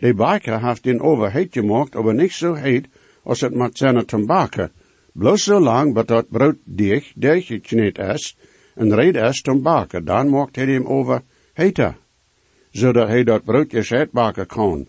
De 0.00 0.14
baker 0.14 0.66
heeft 0.66 0.82
den 0.82 1.00
over 1.00 1.32
heet 1.32 1.52
gemaakt, 1.52 1.96
aber 1.96 2.14
niet 2.14 2.32
zo 2.32 2.54
heet 2.54 2.88
als 3.22 3.40
het 3.40 3.54
met 3.54 3.78
zijn 3.78 4.26
bakken. 4.26 4.72
Bloos 5.12 5.44
zo 5.44 5.60
lang, 5.60 5.94
dat 5.94 6.08
dat 6.08 6.28
brood 6.28 6.56
dicht, 6.64 7.20
dichtgekneed 7.20 7.98
is, 7.98 8.36
en 8.74 8.94
red 8.94 9.16
is 9.16 9.42
te 9.42 9.54
bakken. 9.54 10.04
Dan 10.04 10.30
maakt 10.30 10.56
hij 10.56 10.66
hem 10.66 10.86
over 10.86 11.22
heter, 11.52 11.96
zodat 12.70 13.08
hij 13.08 13.24
dat 13.24 13.44
broodje 13.44 13.82
schet 13.82 14.10
bakken 14.10 14.46
kan. 14.46 14.88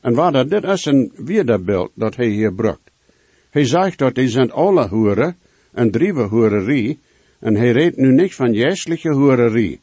En 0.00 0.14
wat 0.14 0.50
dit 0.50 0.64
is 0.64 0.84
een 0.84 1.12
weerbeeld 1.16 1.90
dat 1.94 2.16
hij 2.16 2.28
hier 2.28 2.54
brukt. 2.54 2.90
Hij 3.50 3.64
zegt 3.64 3.98
dat 3.98 4.14
die 4.14 4.28
zijn 4.28 4.50
alle 4.50 4.88
hoeren 4.88 5.36
en 5.72 5.90
drieve 5.90 6.22
hoererie, 6.22 7.00
en 7.38 7.54
hij 7.54 7.70
redt 7.70 7.96
nu 7.96 8.12
niet 8.12 8.34
van 8.34 8.52
jesliche 8.52 9.10
hoererie. 9.10 9.80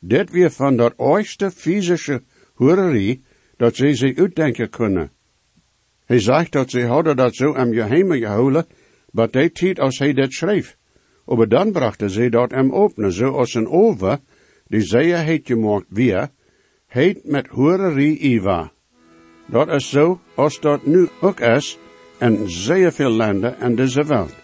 Dit 0.00 0.30
weer 0.30 0.50
van 0.50 0.76
dat 0.76 0.94
ooiste 0.96 1.50
fysische 1.50 2.22
hoererie, 2.54 3.22
dat 3.58 3.76
ze 3.76 3.94
zich 3.94 4.16
uitdenken 4.16 4.70
kunnen. 4.70 5.10
Hij 6.04 6.20
zegt 6.20 6.52
dat 6.52 6.70
ze 6.70 6.86
hadden 6.86 7.16
dat 7.16 7.34
zo 7.34 7.52
am 7.52 7.72
geheime 7.72 8.18
gehouden, 8.18 8.66
maar 9.10 9.30
die 9.30 9.52
tijd 9.52 9.80
als 9.80 9.98
hij 9.98 10.12
dit 10.12 10.32
schreef. 10.32 10.76
Maar 11.24 11.48
dan 11.48 11.72
brachten 11.72 12.10
ze 12.10 12.28
dat 12.28 12.50
hem 12.50 12.72
openen, 12.72 13.12
zo 13.12 13.30
als 13.30 13.54
een 13.54 13.68
over, 13.68 14.18
die 14.66 14.80
zeer 14.80 15.18
heet 15.18 15.46
gemaakt 15.46 15.86
weer, 15.88 16.28
heet 16.86 17.24
met 17.24 17.46
hoererie 17.46 18.18
Iva. 18.18 18.72
Dat 19.46 19.68
is 19.68 19.88
zo 19.88 20.20
als 20.34 20.60
dat 20.60 20.86
nu 20.86 21.08
ook 21.20 21.40
is 21.40 21.78
in 22.18 22.50
zeer 22.50 22.92
veel 22.92 23.10
landen 23.10 23.60
in 23.60 23.74
deze 23.74 24.04
wereld. 24.04 24.34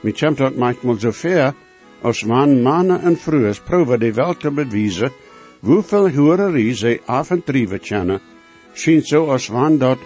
Mij 0.00 0.12
komt 0.12 0.36
dat 0.36 0.56
manchmal 0.56 0.94
zo 0.94 1.10
ver, 1.10 1.54
als 2.02 2.24
man, 2.24 2.62
mannen 2.62 3.00
en 3.00 3.16
vrouwen 3.16 3.54
proeven 3.64 4.00
de 4.00 4.12
welt 4.12 4.40
te 4.40 4.50
bewijzen, 4.50 5.12
hoeveel 5.60 6.10
hoererie 6.10 6.74
ze 6.74 7.00
af 7.04 7.30
en 7.30 7.44
trieven 7.44 7.80
kennen, 7.80 8.20
schijnt 8.78 9.08
zo 9.08 9.30
als 9.30 9.48
man 9.48 9.78
dat 9.78 9.98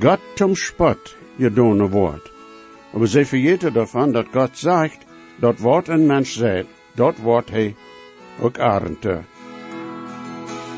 God 0.00 0.18
zum 0.34 0.56
spot 0.56 1.16
gedaan 1.38 1.88
wordt. 1.88 2.30
Maar 2.92 3.06
ze 3.06 3.24
vergeten 3.24 3.72
daarvan 3.72 4.12
dat 4.12 4.26
God 4.32 4.50
zegt, 4.52 4.98
dat 5.36 5.58
wat 5.58 5.88
een 5.88 6.06
mens 6.06 6.32
zegt, 6.32 6.66
dat 6.94 7.16
wordt 7.16 7.50
hij 7.50 7.74
ook 8.40 8.58
arente. 8.58 9.20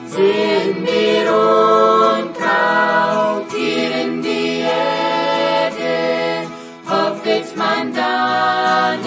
Sind 0.08 0.84
wir 0.84 1.26
unkraut 2.18 3.52
hier 3.52 3.90
in 3.90 4.20
die 4.20 4.60
Erde, 4.60 6.46
hoffet 6.84 7.56
man 7.56 7.92
dann, 7.92 9.00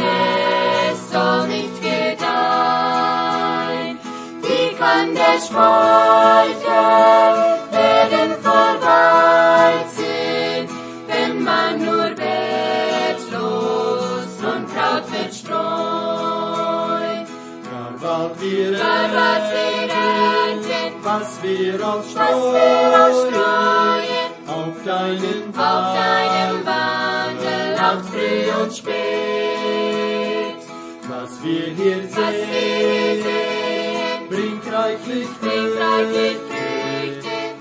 es 0.89 1.09
soll 1.11 1.47
nicht 1.47 1.81
gedeihen. 1.81 2.25
Wie 4.41 4.73
kann 4.79 5.13
der 5.13 5.39
Speicher 5.39 7.44
reichlich. 35.07 35.27
Früchte. 35.35 35.65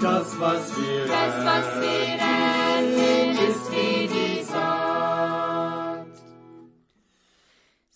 Das, 0.01 0.39
was 0.39 0.77
wir 0.77 1.07
Das, 1.07 1.35
was 1.45 1.67
wir 1.81 2.07
ernten, 2.19 3.31
ist 3.49 3.71
wie 3.73 4.07
die 4.07 4.43
Saat. 4.43 6.15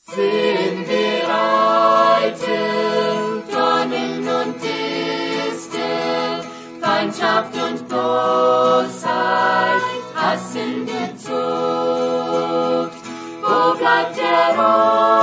Sind 0.07 0.89
wir 0.89 1.29
eitel, 2.21 3.43
Dornen 3.53 4.29
und 4.29 4.55
Distel, 4.63 5.91
Feindschaft 6.81 7.55
und 7.55 7.89
Bosheit, 7.89 9.03
hassende 10.15 11.03
Zucht. 11.17 12.99
Wo 13.43 13.79
bleibt 13.79 14.17
der 14.17 14.49
Onkel, 14.59 15.18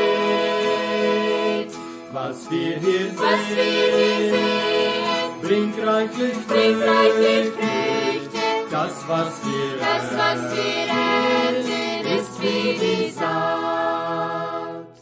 was 2.12 2.50
wir 2.50 2.76
hier 2.78 3.06
Was 3.16 3.44
wir 3.50 3.64
hier 3.64 4.30
sehen, 4.30 4.32
sehen, 4.32 5.40
bringt 5.42 5.76
reichlich 5.86 6.36
bringt 6.46 6.82
reichlich 6.82 7.46
Früchte. 7.46 7.66
Früchte. 7.66 8.44
Das, 8.70 8.94
was 9.08 9.32
wir 9.44 9.70
Das, 9.78 10.06
was 10.16 10.40
wir 10.56 10.86
ernten, 10.88 12.06
ist 12.18 12.34
wie 12.42 12.68
die 12.80 13.10
Saat. 13.10 14.96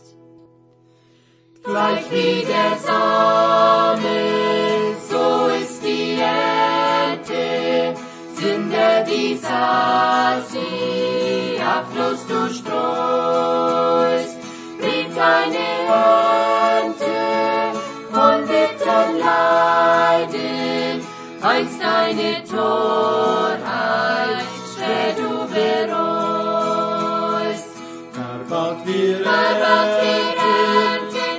Gleich 1.64 2.10
wie 2.10 2.44
der 2.44 2.72
Same, 2.78 3.93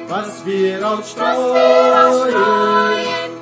was 0.08 0.46
wir 0.46 0.88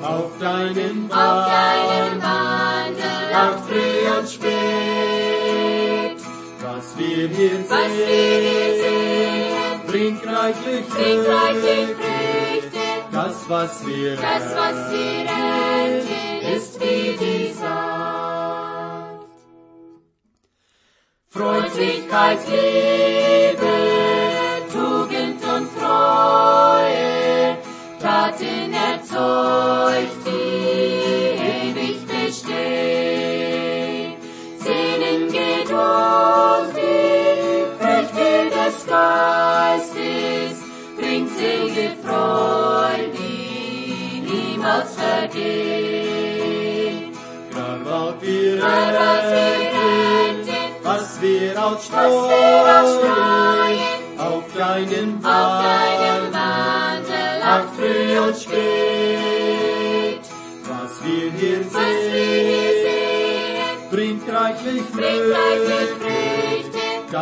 auf 0.03 0.37
deinen 0.39 1.11
auf 1.11 1.47
deinem 1.49 2.21
Wandel, 2.21 3.33
auch 3.33 3.57
früh 3.65 3.99
und 4.17 4.27
spät. 4.29 6.19
was 6.61 6.97
wir 6.97 7.27
hier 7.27 7.59
Was 7.69 7.91
sehen, 7.95 9.81
bringt 9.87 10.25
reichlich. 10.25 10.85
Früchte. 10.85 11.23
Das, 13.11 13.35
was 13.47 13.85
wir 13.85 14.15
Das, 14.15 14.55
was 14.55 14.91
wir 14.91 15.25
ernten, 15.25 16.32
ist 16.43 16.79
wie 16.79 17.15
die 17.17 17.53
Saat. 17.53 19.25
Freundlichkeit, 21.29 22.39
Liebe, 22.47 24.02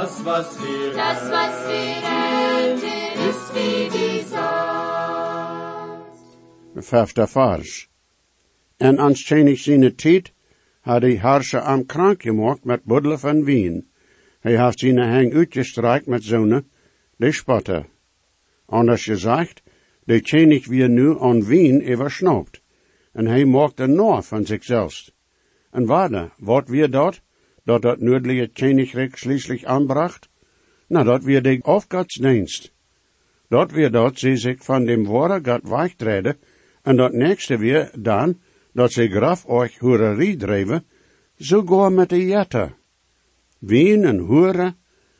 Das, 0.02 0.26
was 0.26 0.48
wir 0.64 0.94
Das, 0.94 1.22
was 1.38 1.56
wir 1.70 1.90
ernten, 2.02 3.02
ist 3.30 3.48
wie 3.56 3.86
die 3.96 4.20
Saat. 4.34 6.16
Vijfde 6.76 7.28
vers. 7.28 7.90
En 8.78 9.00
aanschijnig 9.00 9.60
zijn 9.60 9.96
tijd 9.96 10.34
had 10.80 11.02
hij 11.02 11.18
harsje 11.18 11.62
am 11.62 11.86
krank 11.86 12.22
gemaakt 12.22 12.64
met 12.64 12.84
buddelen 12.84 13.20
van 13.20 13.44
wien. 13.44 13.90
Hij 14.40 14.66
heeft 14.66 14.80
zijn 14.80 14.98
hang 14.98 15.34
uitgestreikt 15.34 16.06
met 16.06 16.24
zonen, 16.24 16.72
die 17.18 17.32
spotten. 17.32 17.86
Anders 18.66 19.04
gezegd, 19.04 19.62
de 20.04 20.22
tjenig 20.22 20.68
weer 20.68 20.90
nu 20.90 21.20
aan 21.20 21.44
wien 21.46 21.92
oversnaubt. 21.92 22.62
En 23.14 23.26
hij 23.28 23.46
maakt 23.46 23.80
een 23.80 23.96
noor 23.96 24.24
van 24.24 24.46
zichzelf. 24.46 25.12
En 25.72 25.86
waarde, 25.86 26.30
wat 26.38 26.68
weer 26.68 26.90
dat, 26.90 27.22
dat 27.64 27.82
dat 27.82 28.00
noordelijke 28.00 28.52
tjenigrecht 28.52 29.18
schließlich 29.18 29.66
aanbracht? 29.66 30.30
Nou, 30.88 31.06
dat 31.06 31.24
weer 31.24 31.42
de 31.42 31.60
afgodsdienst. 31.62 32.72
Dat 33.48 33.72
weer 33.72 33.92
dat 33.92 34.20
ze 34.20 34.38
zich 34.38 34.64
van 34.64 34.86
dem 34.86 35.06
ware 35.06 35.40
God 35.44 35.70
wegtreden, 35.70 36.38
en 36.82 36.96
dat 36.96 37.14
nächste 37.14 37.58
weer 37.58 37.92
dan, 37.98 38.40
dat 38.74 38.92
ze 38.92 39.08
graf 39.08 39.46
euch 39.48 39.80
hurerie 39.80 40.36
dreven, 40.36 40.86
sogar 41.38 41.92
met 41.92 42.10
de 42.10 42.26
jette. 42.26 42.74
Wien 43.60 44.04
en 44.04 44.18
hure, 44.18 44.76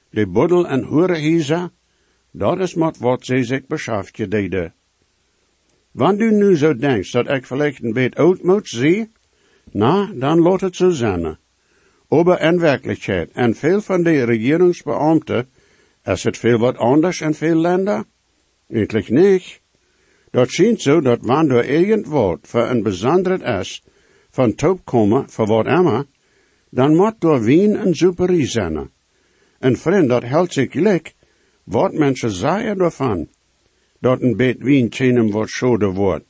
de 0.10 0.28
buddel 0.28 0.68
en 0.68 0.86
hurehiza, 0.88 1.72
dat 2.32 2.60
is 2.60 2.74
met 2.74 2.98
wat 2.98 3.26
ze 3.26 3.44
zich 3.44 3.68
beschaft 3.68 4.32
deden. 4.32 4.74
Wanneer 5.92 6.30
du 6.30 6.36
nu 6.36 6.58
zo 6.58 6.76
denkt 6.76 7.12
dat 7.12 7.30
ik 7.30 7.46
vielleicht 7.46 7.84
een 7.84 7.94
beetje 7.94 8.20
oud 8.20 8.44
moet 8.44 8.68
zie, 8.68 9.12
na, 9.72 10.12
dan 10.14 10.40
laat 10.40 10.62
het 10.62 10.76
zo 10.76 10.90
zijn. 10.90 11.38
Aber 12.12 12.42
in 12.42 12.60
werkelijkheid, 12.60 13.32
en 13.32 13.54
veel 13.56 13.82
van 13.82 14.04
de 14.04 14.24
regeringsbeamten, 14.24 15.48
is 16.04 16.24
het 16.24 16.38
veel 16.38 16.58
wat 16.58 16.78
anders 16.78 17.22
in 17.22 17.34
veel 17.34 17.56
landen? 17.56 18.06
Eigenlijk 18.70 19.10
niet. 19.10 19.62
Dat 20.32 20.50
schijnt 20.50 20.82
zo 20.82 21.02
dat 21.02 21.20
wanneer 21.22 21.70
irgend 21.70 22.08
wat 22.08 22.40
voor 22.42 22.68
een 22.68 22.84
besonderd 22.84 23.42
is, 23.42 23.84
van 24.30 24.56
top 24.56 24.86
komen 24.86 25.30
voor 25.30 25.48
wat 25.48 25.66
immer, 25.66 26.06
dan 26.70 26.96
moet 26.96 27.16
door 27.20 27.42
wien 27.42 27.86
een 27.86 27.96
superie 27.96 28.46
zijn. 28.46 28.90
En 29.60 29.78
vriend, 29.78 30.10
dat 30.10 30.24
helpt 30.24 30.54
zich 30.54 30.72
gelijk, 30.72 31.14
wat 31.64 31.94
mensen 31.94 32.32
zeggen 32.32 32.78
daarvan, 32.78 33.28
dat 34.00 34.22
een 34.22 34.36
beet 34.36 34.60
wien 34.60 34.90
tjenem 34.90 35.32
wat 35.32 35.50
schode 35.50 35.92
wordt. 35.92 36.26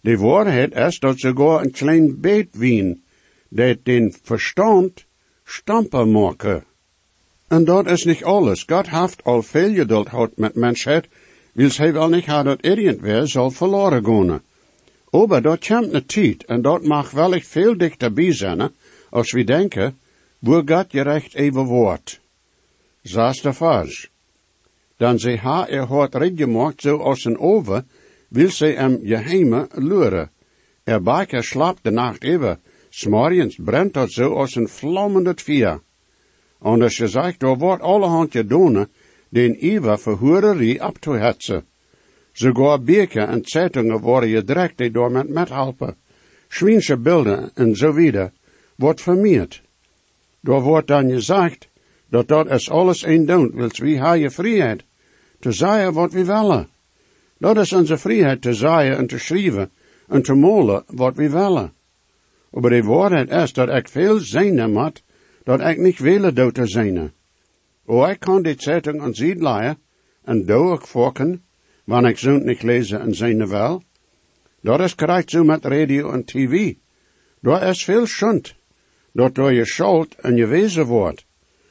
De 0.00 0.16
waarheid 0.16 0.74
is 0.74 0.98
dat 0.98 1.18
sogar 1.18 1.62
een 1.62 1.70
klein 1.70 2.20
beet 2.20 2.48
wien, 2.56 3.02
dat 3.48 3.84
den 3.84 4.14
verstand 4.22 5.06
stampen 5.48 6.10
maken. 6.10 6.64
En 7.48 7.64
dat 7.64 7.86
is 7.86 8.04
niet 8.04 8.24
alles. 8.24 8.62
God 8.66 8.90
heeft 8.90 9.24
al 9.24 9.42
veel 9.42 9.74
geduld 9.74 10.08
gehad 10.08 10.36
met 10.36 10.54
mensheid, 10.54 11.08
wils 11.52 11.78
hij 11.78 11.92
wel 11.92 12.08
niet 12.08 12.26
had 12.26 12.44
dat 12.44 12.64
irgendwer 12.64 13.28
zal 13.28 13.50
verloren 13.50 14.04
gaan. 14.04 14.42
Aber 15.10 15.42
dat 15.42 15.66
komt 15.66 15.92
een 15.92 16.06
tijd, 16.06 16.44
en 16.44 16.62
dat 16.62 16.82
mag 16.82 17.10
wellicht 17.10 17.48
veel 17.48 17.76
dichterbij 17.76 18.32
zijn, 18.32 18.70
als 19.10 19.32
we 19.32 19.44
denken, 19.44 19.98
wo 20.38 20.62
God 20.64 20.86
gerecht 20.88 21.34
even 21.34 21.64
wordt. 21.64 22.20
Zaas 23.02 23.40
de. 23.40 24.08
Dan 24.96 25.18
ze 25.18 25.36
ha 25.36 25.68
er 25.68 25.86
hart 25.86 26.14
red 26.14 26.32
gemaakt 26.36 26.80
zo 26.80 26.96
als 26.96 27.26
over, 27.26 27.84
wil 28.28 28.50
ze 28.50 28.66
hem 28.66 29.00
geheime 29.02 29.68
luren. 29.74 30.30
Er 30.84 31.02
baker 31.02 31.44
slaapt 31.44 31.82
de 31.82 31.90
nacht 31.90 32.22
even, 32.22 32.60
smorgens 32.98 33.56
brennt 33.56 33.94
dat 33.94 34.10
zo 34.10 34.34
als 34.34 34.54
een 34.54 34.68
vlammende 34.68 35.34
vier. 35.36 35.80
Anders 36.58 36.96
gezegd, 36.96 37.42
er 37.42 37.58
wordt 37.58 37.82
allerhand 37.82 38.32
gedaan, 38.32 38.86
den 39.28 39.64
Iwa 39.64 39.96
voor 39.96 40.18
hurerie 40.18 40.86
op 40.86 40.98
te 40.98 41.10
hetsen. 41.10 41.64
Sogar 42.32 42.80
en 42.84 43.40
Zeitungen 43.42 44.00
worden 44.00 44.30
gedrekt 44.30 44.78
die 44.78 44.90
door 44.90 45.10
met 45.10 45.28
methelpen. 45.28 45.96
Schwiensche 46.48 46.96
beelden 46.96 47.50
en 47.54 47.76
zo 47.76 47.92
wieder 47.92 48.32
wordt 48.74 49.00
vermeerd. 49.00 49.62
Door 50.40 50.62
wordt 50.62 50.86
dan 50.86 51.10
gezegd, 51.10 51.68
dat 52.08 52.28
dat 52.28 52.50
is 52.50 52.70
alles 52.70 53.02
een 53.02 53.26
doen, 53.26 53.50
wils 53.54 53.78
wie 53.78 53.98
ha 53.98 54.12
je 54.12 54.30
vrijheid, 54.30 54.84
te 55.38 55.52
zeggen 55.52 55.92
wat 55.92 56.12
we 56.12 56.24
willen. 56.24 56.68
Dat 57.38 57.56
is 57.56 57.72
onze 57.72 57.98
vrijheid 57.98 58.42
te 58.42 58.54
zeggen 58.54 58.96
en 58.96 59.06
te 59.06 59.18
schrijven 59.18 59.70
en 60.08 60.22
te 60.22 60.34
molen 60.34 60.84
wat 60.86 61.16
we 61.16 61.30
willen. 61.30 61.76
Maar 62.50 62.70
de 62.70 62.82
waarheid 62.82 63.30
is 63.30 63.52
dat 63.52 63.68
ik 63.68 63.88
veel 63.88 64.18
zijn 64.18 64.72
moet, 64.72 65.02
dat 65.42 65.60
ik 65.60 65.78
niet 65.78 65.98
willen 65.98 66.34
dood 66.34 66.58
zijn. 66.62 67.12
O, 67.86 68.04
ik 68.06 68.20
kan 68.20 68.42
die 68.42 68.54
Zeitung 68.56 69.00
aan 69.00 69.14
zien 69.14 69.42
leien, 69.42 69.78
en 70.24 70.46
doe 70.46 70.74
ik 70.74 70.86
volken, 70.86 71.44
wanneer 71.84 72.10
ik 72.10 72.18
zond 72.18 72.44
niet 72.44 72.62
lezen 72.62 73.00
en 73.00 73.14
zijn 73.14 73.48
wel. 73.48 73.82
Dat 74.60 74.80
is 74.80 74.94
correct 74.94 75.30
zo 75.30 75.44
met 75.44 75.64
radio 75.64 76.10
en 76.10 76.24
tv. 76.24 76.74
Daar 77.40 77.62
is 77.62 77.84
veel 77.84 78.06
schund, 78.06 78.54
dat 79.12 79.34
door 79.34 79.52
je 79.52 79.64
schuld 79.64 80.14
en 80.14 80.36
je 80.36 80.46
wezen 80.46 80.86
wordt. 80.86 81.26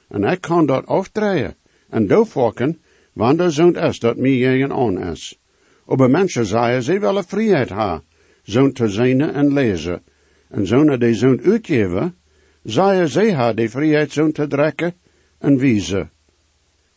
En 0.07 0.23
ik 0.23 0.41
kan 0.41 0.65
dat 0.65 0.85
afdraaien, 0.85 1.55
en 1.89 2.07
doe 2.07 2.25
volken, 2.25 2.81
wanneer 3.13 3.51
zond 3.51 3.75
is 3.77 3.99
dat 3.99 4.17
mij 4.17 4.39
tegen 4.39 4.71
aan 4.71 5.01
is. 5.03 5.39
Aber 5.85 6.09
mensen 6.09 6.45
zeggen, 6.45 6.83
ze 6.83 6.99
willen 6.99 7.23
vrijheid 7.23 7.69
ha, 7.69 8.03
zo'n 8.43 8.73
te 8.73 8.89
zijn 8.89 9.21
en 9.21 9.53
lezen. 9.53 10.03
En 10.49 10.67
zo'n 10.67 10.99
die 10.99 11.13
zo'n 11.13 11.41
uitgeven, 11.43 12.15
zeggen 12.63 13.09
ze 13.09 13.33
ha 13.33 13.53
die 13.53 13.69
vrijheid 13.69 14.11
zo'n 14.11 14.31
te 14.31 14.47
trekken 14.47 14.93
en 15.39 15.57
wijzen. 15.57 16.09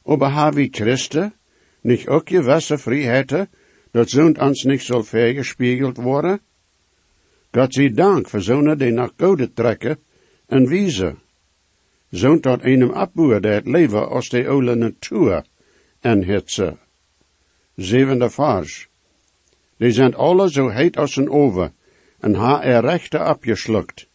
Aber 0.05 0.29
ha 0.29 0.53
wie 0.53 0.69
Christen, 0.71 1.33
nicht 1.81 2.09
ook 2.09 2.29
gewisse 2.29 2.79
vrijheden, 2.79 3.49
dat 3.91 4.11
zo'n 4.11 4.41
ons 4.41 4.65
niet 4.65 4.83
zal 4.83 5.03
vergespiegeld 5.03 5.97
worden? 5.97 6.41
God 7.51 7.75
zij 7.75 7.93
dank 7.93 8.29
voor 8.29 8.41
zo'n 8.43 8.77
die 8.77 8.91
naar 8.91 9.11
gouden 9.17 9.53
trekken 9.53 9.99
en 10.47 10.69
wijzen. 10.69 11.19
Zo'n 12.11 12.41
dat 12.41 12.63
einem 12.63 12.91
abboer 12.91 13.41
dat 13.41 13.67
leven 13.67 14.09
als 14.09 14.29
de 14.29 14.49
oude 14.49 14.75
natuur 14.75 15.45
en 16.01 16.25
hitze. 16.25 16.77
Zevende 17.77 18.31
vers. 18.31 18.89
Die 19.77 19.93
zijn 19.93 20.15
alle 20.15 20.51
zo 20.51 20.69
heet 20.69 20.97
als 20.97 21.17
een 21.17 21.31
oven, 21.31 21.75
en 22.21 22.35
ha 22.35 22.63
er 22.63 22.83
rechte 22.83 23.19
abgeschluckt. 23.19 24.09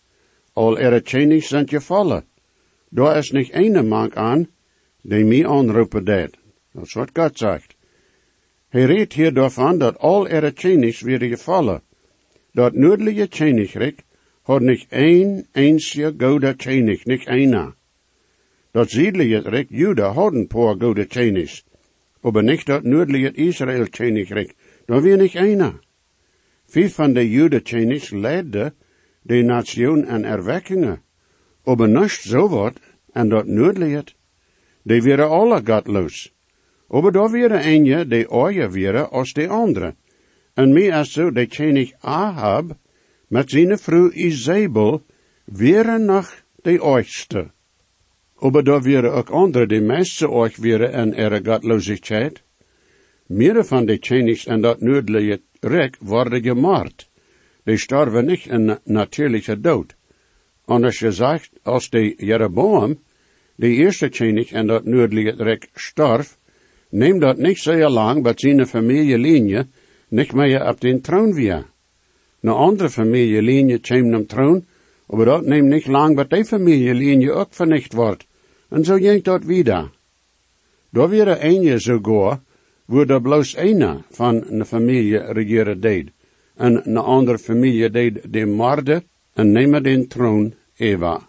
Al 0.53 0.77
er 0.79 1.03
tjenig 1.03 1.43
zijn 1.43 1.69
gevallen. 1.69 2.25
Daar 2.89 3.17
is 3.17 3.31
niet 3.31 3.51
ene 3.51 3.83
mank 3.83 4.15
aan, 4.15 4.47
die 5.01 5.25
mij 5.25 5.47
aanroepen 5.47 6.05
deed. 6.05 6.37
Dat 6.71 6.85
is 6.85 6.93
wat 6.93 7.09
God 7.13 7.37
zegt. 7.37 7.75
Hij 8.69 8.85
redt 8.85 9.13
hier 9.13 9.33
daarvan 9.33 9.77
dat 9.77 9.97
al 9.97 10.27
er 10.27 10.53
tjenigs 10.53 11.01
weer 11.01 11.21
gevallen. 11.21 11.81
Dat 12.51 12.73
noordelijke 12.73 13.27
tjenigrik 13.27 14.03
had 14.41 14.61
niet 14.61 14.85
één 14.89 15.47
einzige 15.51 16.13
goede 16.17 16.55
tjenig, 16.55 17.05
niet 17.05 17.27
ena. 17.27 17.75
Dat 18.71 18.89
zuidelijke 18.89 19.49
rijk 19.49 19.67
Juda 19.69 20.11
had 20.11 20.33
een 20.33 20.47
paar 20.47 20.75
goede 20.79 21.07
tjenigs, 21.07 21.63
aber 22.21 22.43
nicht 22.43 22.65
dat 22.65 22.83
noordelijke 22.83 23.31
Israël 23.31 23.85
tjenigrik, 23.89 24.53
dat 24.85 25.01
weer 25.01 25.17
niet 25.17 25.35
ena. 25.35 25.79
Vijf 26.75 26.95
van 26.95 27.13
de 27.13 27.29
Juda 27.29 27.59
tjenigs 27.59 28.09
leidden 28.09 28.73
de 29.21 29.41
nation 29.43 30.05
en 30.05 30.25
erwekkingen, 30.25 31.01
aber 31.63 31.87
nicht 31.89 32.21
zo 32.21 32.49
wat 32.49 32.73
en 33.13 33.29
dat 33.29 33.47
noordelijke. 33.47 34.11
Die 34.83 35.01
waren 35.01 35.29
alle 35.29 35.61
godloos. 35.63 36.33
Aber 36.89 37.11
da 37.11 37.31
wäre 37.31 37.57
eine, 37.59 38.05
die 38.05 38.27
euer 38.29 38.73
wäre 38.73 39.11
als 39.11 39.33
die 39.33 39.47
andere. 39.47 39.95
En 40.53 40.73
mij 40.73 41.01
is 41.01 41.11
zo, 41.11 41.31
de 41.31 41.47
tjenig 41.47 41.93
Ahab, 41.99 42.77
met 43.27 43.49
zijn 43.49 43.77
vrouw 43.77 44.11
Isabel, 44.11 45.01
wäre 45.45 45.99
nog 45.99 46.27
de 46.55 46.79
oudste. 46.79 47.51
Aber 48.35 48.63
da 48.63 48.81
wäre 48.81 49.11
ook 49.11 49.29
andere, 49.29 49.67
die 49.67 49.81
meeste 49.81 50.29
euch 50.29 50.61
wäre 50.61 50.87
en 50.87 51.13
ihre 51.13 51.41
gottlosigkeit. 51.45 52.43
Mehrere 53.27 53.63
van 53.63 53.85
de 53.85 53.99
tjenigs 53.99 54.45
en 54.45 54.61
dat 54.61 54.81
noordelijke 54.81 55.41
rijk 55.67 55.97
worden 55.99 56.43
gemoord. 56.43 57.09
Die 57.63 57.77
starven 57.77 58.25
niet 58.25 58.45
een 58.49 58.77
natuurlijke 58.83 59.59
dood. 59.59 59.95
Anders 60.65 60.97
gezegd, 60.97 61.49
als 61.63 61.89
de 61.89 62.13
Jeroboam, 62.17 62.99
de 63.55 63.67
eerste 63.67 64.09
tjenig 64.09 64.51
en 64.51 64.67
dat 64.67 64.85
noordelijke 64.85 65.43
rijk 65.43 65.69
starf, 65.73 66.37
neemt 66.89 67.21
dat 67.21 67.37
niet 67.37 67.57
zeer 67.59 67.89
lang, 67.89 68.23
dat 68.23 68.39
zijn 68.39 68.67
familielinie 68.67 69.65
niet 70.07 70.33
meer 70.33 70.67
op 70.67 70.81
den 70.81 71.01
troon 71.01 71.33
weer. 71.33 71.65
Een 72.41 72.51
andere 72.51 72.89
familielinie 72.89 73.79
komt 73.79 74.15
op 74.15 74.27
troon, 74.27 74.65
maar 75.07 75.25
dat 75.25 75.45
neemt 75.45 75.69
niet 75.69 75.87
lang, 75.87 76.15
dat 76.15 76.29
die 76.29 76.45
familielinie 76.45 77.31
ook 77.31 77.53
vernicht 77.53 77.93
wordt. 77.93 78.25
En 78.69 78.83
zo 78.83 78.95
ging 78.95 79.23
dat 79.23 79.43
wieder. 79.43 79.89
Daar 80.89 81.09
weer 81.09 81.43
een 81.43 81.79
sogar, 81.79 82.01
wo 82.03 82.39
er 82.87 83.21
bloos 83.21 83.55
ene 83.55 84.01
van 84.11 84.43
een 84.49 84.65
familie 84.65 85.17
regeren 85.17 85.81
deed, 85.81 86.11
en 86.55 86.87
een 86.87 86.97
andere 86.97 87.37
familie 87.37 87.89
deed 87.89 88.33
de 88.33 88.45
marde 88.45 89.03
en 89.33 89.51
nemen 89.51 89.83
den 89.83 90.07
troon 90.07 90.53
Eva. 90.77 91.27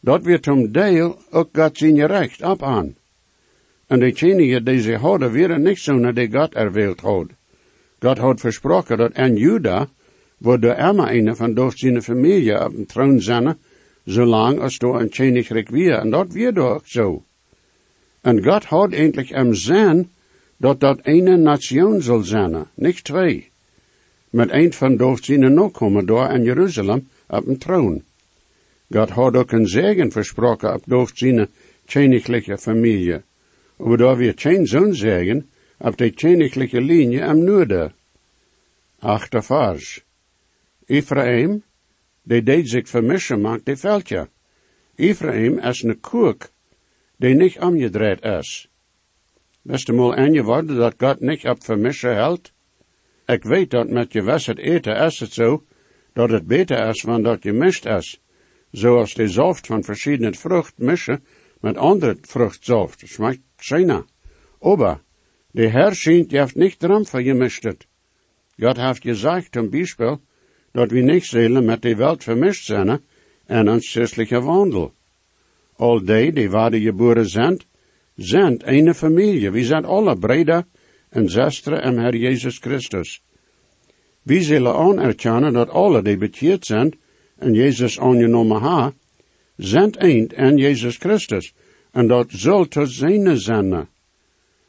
Dat 0.00 0.22
werd 0.22 0.48
om 0.48 0.72
deel 0.72 1.18
ook 1.30 1.48
God 1.52 1.78
zijn 1.78 2.06
recht 2.06 2.42
op 2.42 2.62
aan. 2.62 2.96
En 3.86 3.98
de 3.98 4.12
tjenige 4.12 4.62
die 4.62 4.80
ze 4.80 4.96
hadden, 4.96 5.32
waren 5.32 5.62
niet 5.62 5.78
zo 5.78 6.12
de 6.12 6.28
God 6.30 6.54
erwählt 6.54 7.00
had. 7.00 7.26
God 8.00 8.18
had 8.18 8.40
versproken 8.40 8.98
dat 8.98 9.12
en 9.12 9.36
Juda, 9.36 9.88
wordt 10.38 10.62
de 10.62 10.76
arme 10.76 11.08
ene 11.08 11.36
van 11.36 11.54
door 11.54 11.72
zijn 11.74 12.02
familie 12.02 12.64
op 12.64 12.76
de 12.76 12.86
troon 12.86 13.20
zijn, 13.20 13.58
zolang 14.04 14.60
als 14.60 14.78
door 14.78 15.00
een 15.00 15.10
tjenigrik 15.10 15.68
weer. 15.68 15.94
En 15.94 16.10
dat 16.10 16.32
werd 16.32 16.58
ook 16.58 16.86
zo. 16.86 17.24
En 18.20 18.44
God 18.44 18.64
had 18.64 18.92
eindelijk 18.92 19.28
hem 19.28 19.54
zijn, 19.54 20.10
dat 20.58 20.80
dat 20.80 21.00
ene 21.06 21.36
nation 21.36 22.02
zal 22.02 22.22
zijn, 22.22 22.66
niet 22.74 23.04
twee. 23.04 23.50
Met 24.30 24.50
een 24.52 24.72
van 24.72 24.96
door 24.96 25.18
zijn 25.22 25.54
nog 25.54 25.72
komen 25.72 26.06
door 26.06 26.30
in 26.30 26.44
Jeruzalem 26.44 27.08
op 27.26 27.46
een 27.46 27.58
troon. 27.58 28.02
God 28.90 29.10
had 29.10 29.36
ook 29.36 29.52
een 29.52 29.68
zegen 29.68 30.12
versproken 30.12 30.74
op 30.74 31.10
tjenigliche 31.84 32.58
familie. 32.58 33.22
Waardoor 33.76 34.16
we 34.16 34.32
geen 34.36 34.66
zo'n 34.66 34.94
zegen 34.94 35.50
op 35.78 35.96
de 35.96 36.14
tjenigliche 36.14 36.80
linie 36.80 37.24
am 37.24 37.44
noorden. 37.44 37.92
Achter 38.98 39.42
vers. 39.42 40.04
Ephraim, 40.86 41.62
die 42.22 42.42
deed 42.42 42.68
zich 42.68 42.88
vermischen 42.88 43.40
maakt 43.40 43.66
de 43.66 43.76
veldje. 43.76 44.28
Ephraim 44.96 45.58
is 45.58 45.82
een 45.82 46.00
koek, 46.00 46.50
die 47.16 47.34
niet 47.34 47.58
omgedraaid 47.58 48.24
is. 48.24 48.67
Beste 49.68 49.92
mal 49.92 50.14
aangeworden 50.14 50.76
dat 50.76 50.94
God 50.96 51.20
niet 51.20 51.44
op 51.44 51.64
vermischen 51.64 52.14
helpt? 52.14 52.52
Ik 53.26 53.42
weet 53.42 53.70
dat 53.70 53.88
met 53.88 54.12
je 54.12 54.22
het 54.22 54.58
eten 54.58 54.96
is 54.96 55.20
het 55.20 55.32
zo, 55.32 55.64
dat 56.12 56.30
het 56.30 56.46
beter 56.46 56.88
is 56.88 57.00
van 57.00 57.22
dat 57.22 57.42
je 57.42 57.52
mist 57.52 57.84
is. 57.86 58.20
Zoals 58.70 59.14
de 59.14 59.28
zoft 59.28 59.66
van 59.66 59.84
verschillende 59.84 60.38
vrucht 60.38 60.78
mischen 60.78 61.24
met 61.60 61.76
andere 61.76 62.16
vruchtzoft. 62.20 63.02
Schmeckt 63.06 63.40
schijner. 63.56 64.04
Aber, 64.60 65.00
de 65.50 65.68
Herr 65.68 65.94
schijnt 65.94 66.30
je 66.30 66.46
niet 66.54 66.76
voor 66.78 67.22
je 67.22 67.34
mistet. 67.34 67.86
God 68.58 68.76
heeft 68.76 69.02
gezegd, 69.02 69.48
zum 69.50 69.70
Beispiel, 69.70 70.20
dat 70.72 70.90
we 70.90 71.00
niet 71.00 71.24
zullen 71.24 71.64
met 71.64 71.82
de 71.82 71.96
Welt 71.96 72.24
vermischt 72.24 72.64
zijn 72.64 73.00
en 73.46 73.80
christelijke 73.80 74.40
wandel. 74.40 74.94
Al 75.76 76.04
die, 76.04 76.32
die 76.32 76.50
waarde 76.50 76.80
geboren 76.80 77.28
zijn, 77.28 77.60
zijn 78.18 78.60
een 78.64 78.94
familie. 78.94 79.50
We 79.50 79.64
zijn 79.64 79.84
alle 79.84 80.18
breder 80.18 80.64
en 81.08 81.28
zusteren 81.28 81.82
en 81.82 81.98
Herr 81.98 82.16
Jezus 82.16 82.58
Christus. 82.58 83.22
We 84.22 84.42
zullen 84.42 84.74
anerkennen 84.74 85.52
dat 85.52 85.68
alle 85.68 86.02
die 86.02 86.16
bekeerd 86.16 86.66
zijn 86.66 86.98
en 87.36 87.54
Jezus 87.54 87.98
aangenomen 88.00 88.60
ha, 88.60 88.92
zijn 89.56 90.04
een 90.04 90.30
en 90.30 90.56
Jezus 90.56 90.96
Christus. 90.96 91.54
En 91.92 92.06
dat 92.06 92.26
zal 92.28 92.68
te 92.68 92.86
zijn 92.86 93.38
zijn. 93.38 93.88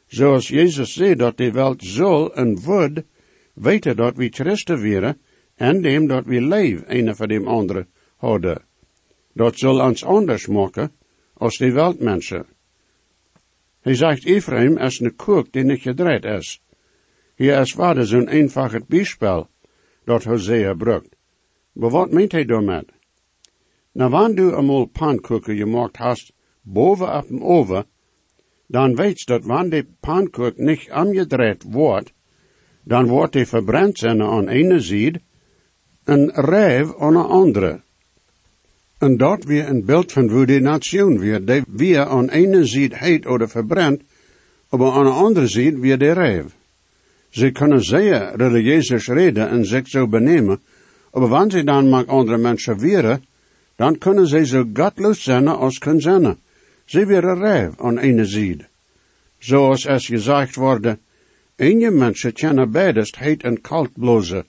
Zoals 0.06 0.48
Jezus 0.48 0.92
zei 0.92 1.14
dat 1.14 1.36
de 1.36 1.52
welt 1.52 1.82
zal 1.82 2.34
en 2.34 2.60
wordt, 2.60 3.02
weten 3.54 3.96
dat 3.96 4.16
we 4.16 4.28
Christen 4.28 4.80
weren 4.80 5.20
en 5.54 5.82
dem 5.82 6.06
dat 6.06 6.24
we 6.24 6.40
leven 6.40 6.96
een 6.96 7.16
van 7.16 7.28
dem 7.28 7.46
andere 7.46 7.86
hadden. 8.16 8.62
Dat 9.32 9.58
zal 9.58 9.80
ons 9.80 10.04
anders 10.04 10.46
maken 10.46 10.92
als 11.34 11.56
de 11.56 11.72
weltmensen. 11.72 12.46
Hij 13.80 13.94
zegt 13.94 14.24
Ephraim 14.24 14.78
is 14.78 15.00
een 15.00 15.16
koek 15.16 15.52
die 15.52 15.64
niet 15.64 15.80
gedraaid 15.80 16.24
is. 16.24 16.62
Hier 17.34 17.60
is 17.60 17.72
vader 17.72 18.06
zo'n 18.06 18.28
eenvoudig 18.28 18.86
bijspel 18.86 19.48
dat 20.04 20.24
Hosea 20.24 20.74
brukt. 20.74 21.16
Maar 21.72 21.90
wat 21.90 22.10
meent 22.10 22.32
hij 22.32 22.44
daarmee? 22.44 22.84
Nou, 23.92 24.10
wanneer 24.10 24.36
du 24.36 24.56
eenmaal 24.56 24.86
pankoeken 24.86 25.56
gemaakt 25.56 25.96
hast, 25.96 26.32
boven 26.62 27.16
op 27.16 27.28
dem 27.28 27.42
oven, 27.42 27.84
dan 28.66 28.94
weet 28.94 29.26
dat 29.26 29.44
wanneer 29.44 29.70
de 29.70 29.86
pankoek 30.00 30.56
niet 30.56 30.90
omgedraaid 30.92 31.62
wordt, 31.62 32.12
dan 32.84 33.06
wordt 33.06 33.34
hij 33.34 33.46
verbrand 33.46 34.04
aan 34.04 34.48
ene 34.48 34.80
zijde, 34.80 35.20
een 36.04 36.30
rijf 36.30 36.96
aan 36.98 37.12
de 37.12 37.18
andere. 37.18 37.82
En 39.00 39.16
dat 39.16 39.44
weer 39.44 39.68
een 39.68 39.84
beeld 39.84 40.12
van 40.12 40.28
hoe 40.28 40.46
de 40.46 40.60
nation 40.60 41.18
weer, 41.18 41.44
die 41.44 41.62
weer 41.66 42.06
aan 42.06 42.28
ene 42.28 42.64
zijde 42.64 42.96
heet 42.96 43.26
of 43.26 43.50
verbrand, 43.50 44.02
maar 44.70 44.92
aan 44.92 45.04
de 45.04 45.10
andere 45.10 45.46
zijde 45.46 45.78
weer 45.78 45.98
de 45.98 46.12
rijf. 46.12 46.44
Ze 47.28 47.50
kunnen 47.50 47.84
zeer 47.84 48.36
religieus 48.36 49.06
reden 49.06 49.48
en 49.48 49.64
zich 49.64 49.88
zo 49.88 50.08
benemen, 50.08 50.60
maar 51.12 51.28
wanneer 51.28 51.50
ze 51.50 51.64
dan 51.64 51.88
met 51.88 52.06
andere 52.06 52.38
mensen 52.38 52.78
weren, 52.78 53.24
dan 53.76 53.98
kunnen 53.98 54.26
ze 54.26 54.46
zo 54.46 54.64
godloos 54.72 55.22
zijn 55.22 55.48
als 55.48 55.78
kunnen 55.78 56.02
zijn. 56.02 56.36
Ze 56.84 57.06
weer 57.06 57.38
rijf 57.38 57.80
aan 57.80 57.98
ene 57.98 58.24
zijde. 58.24 58.64
Zoals 59.38 59.84
es 59.84 60.06
gezegd 60.06 60.54
worden, 60.54 60.98
je 61.56 61.90
mensen 61.90 62.32
kennen 62.32 62.70
beidest 62.70 63.18
heet 63.18 63.42
en 63.42 63.60
koud 63.60 63.90
blozen, 63.92 64.44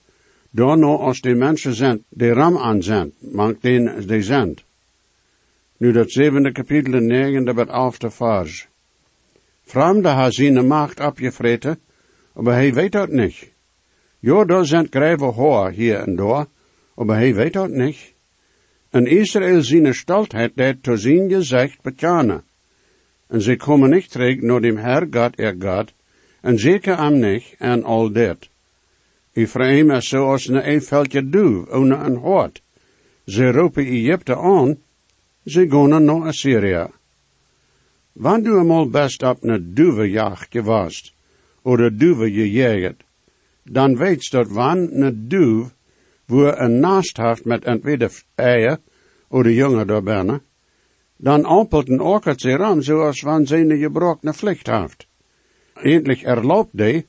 door 0.52 0.78
nou 0.78 1.00
als 1.00 1.22
die 1.22 1.36
mensen 1.36 1.74
zijn, 1.74 2.04
die 2.10 2.34
ram 2.34 2.58
aan 2.58 2.84
zijn, 2.84 3.12
mank 3.20 3.62
den 3.62 4.08
die 4.08 4.22
zijn. 4.22 4.58
Nu 5.78 5.92
dat 5.92 6.12
zevende 6.12 6.52
kapitel 6.52 6.94
en 6.94 7.06
negende 7.06 7.54
bij 7.54 7.66
elfde 7.66 8.12
vers. 8.12 8.68
Vreemde 9.64 10.10
ha 10.10 10.32
zijn 10.32 10.68
macht 10.68 11.00
opgevreten, 11.00 11.80
maar 12.34 12.54
hij 12.54 12.74
weet 12.74 12.92
dat 12.92 13.10
niet. 13.10 13.52
Jo, 14.20 14.46
daar 14.46 14.66
zijn 14.66 14.88
grijve 14.90 15.24
hoor 15.24 15.70
hier 15.70 15.96
en 15.96 16.16
daar, 16.16 16.46
maar 16.96 17.18
hij 17.18 17.36
weet 17.36 17.54
dat 17.54 17.70
niet. 17.70 18.14
En 18.90 19.06
Israël 19.06 19.62
zijn 19.62 19.94
stoltheid 19.94 20.52
deed 20.56 20.84
te 20.84 20.98
zien 20.98 21.30
gezegd 21.30 21.82
betjanen. 21.82 22.44
En 23.28 23.42
ze 23.42 23.56
komen 23.56 23.90
niet 23.90 24.12
terug 24.12 24.42
naar 24.42 24.62
dem 24.62 24.78
Herr 24.78 25.08
God 25.12 25.40
er 25.40 25.56
God, 25.60 25.94
en 26.42 26.60
zeker 26.60 26.96
am 26.96 27.20
niet 27.20 27.56
en 27.58 27.84
al 27.84 28.12
dit. 28.12 28.51
Ephraim 29.34 29.92
is 29.92 30.08
zoals 30.08 30.48
een 30.48 30.62
eenveldje 30.62 31.30
duw, 31.30 31.66
ohne 31.70 31.96
een 31.96 32.16
hoort. 32.16 32.62
Ze 33.26 33.52
roepen 33.52 33.86
Egypte 33.86 34.38
aan, 34.38 34.78
ze 35.46 35.70
gaan 35.70 36.04
naar 36.04 36.26
Assyrië. 36.26 36.88
Wanneer 38.12 38.52
du 38.52 38.60
eenmaal 38.60 38.90
best 38.90 39.24
op 39.24 39.44
een 39.44 39.74
duwenjacht 39.74 40.48
gewast, 40.50 41.14
oder 41.64 41.98
duwe 41.98 42.32
gejaagd, 42.32 43.04
dan 43.64 43.98
weet 43.98 44.32
dat 44.32 44.48
wanneer 44.48 45.06
een 45.06 45.28
duw, 45.28 45.70
wo 46.26 46.48
een 46.48 46.80
naast 46.80 47.18
heeft 47.18 47.46
met 47.46 47.64
entweder 47.64 48.24
eieren, 48.36 48.80
oder 49.30 49.52
jongen 49.52 49.88
daar 49.88 50.40
dan 51.18 51.46
ampelt 51.46 51.90
een 51.90 52.02
orkert 52.02 52.42
zich 52.42 52.60
aan 52.60 52.84
zoals 52.84 53.22
wanneer 53.22 53.48
ze 53.48 53.58
een 53.58 53.80
gebroken 53.80 54.34
vlicht 54.34 54.68
heeft. 54.68 55.08
Eindelijk 55.74 56.22
erlaubt 56.22 56.78
die, 56.78 57.06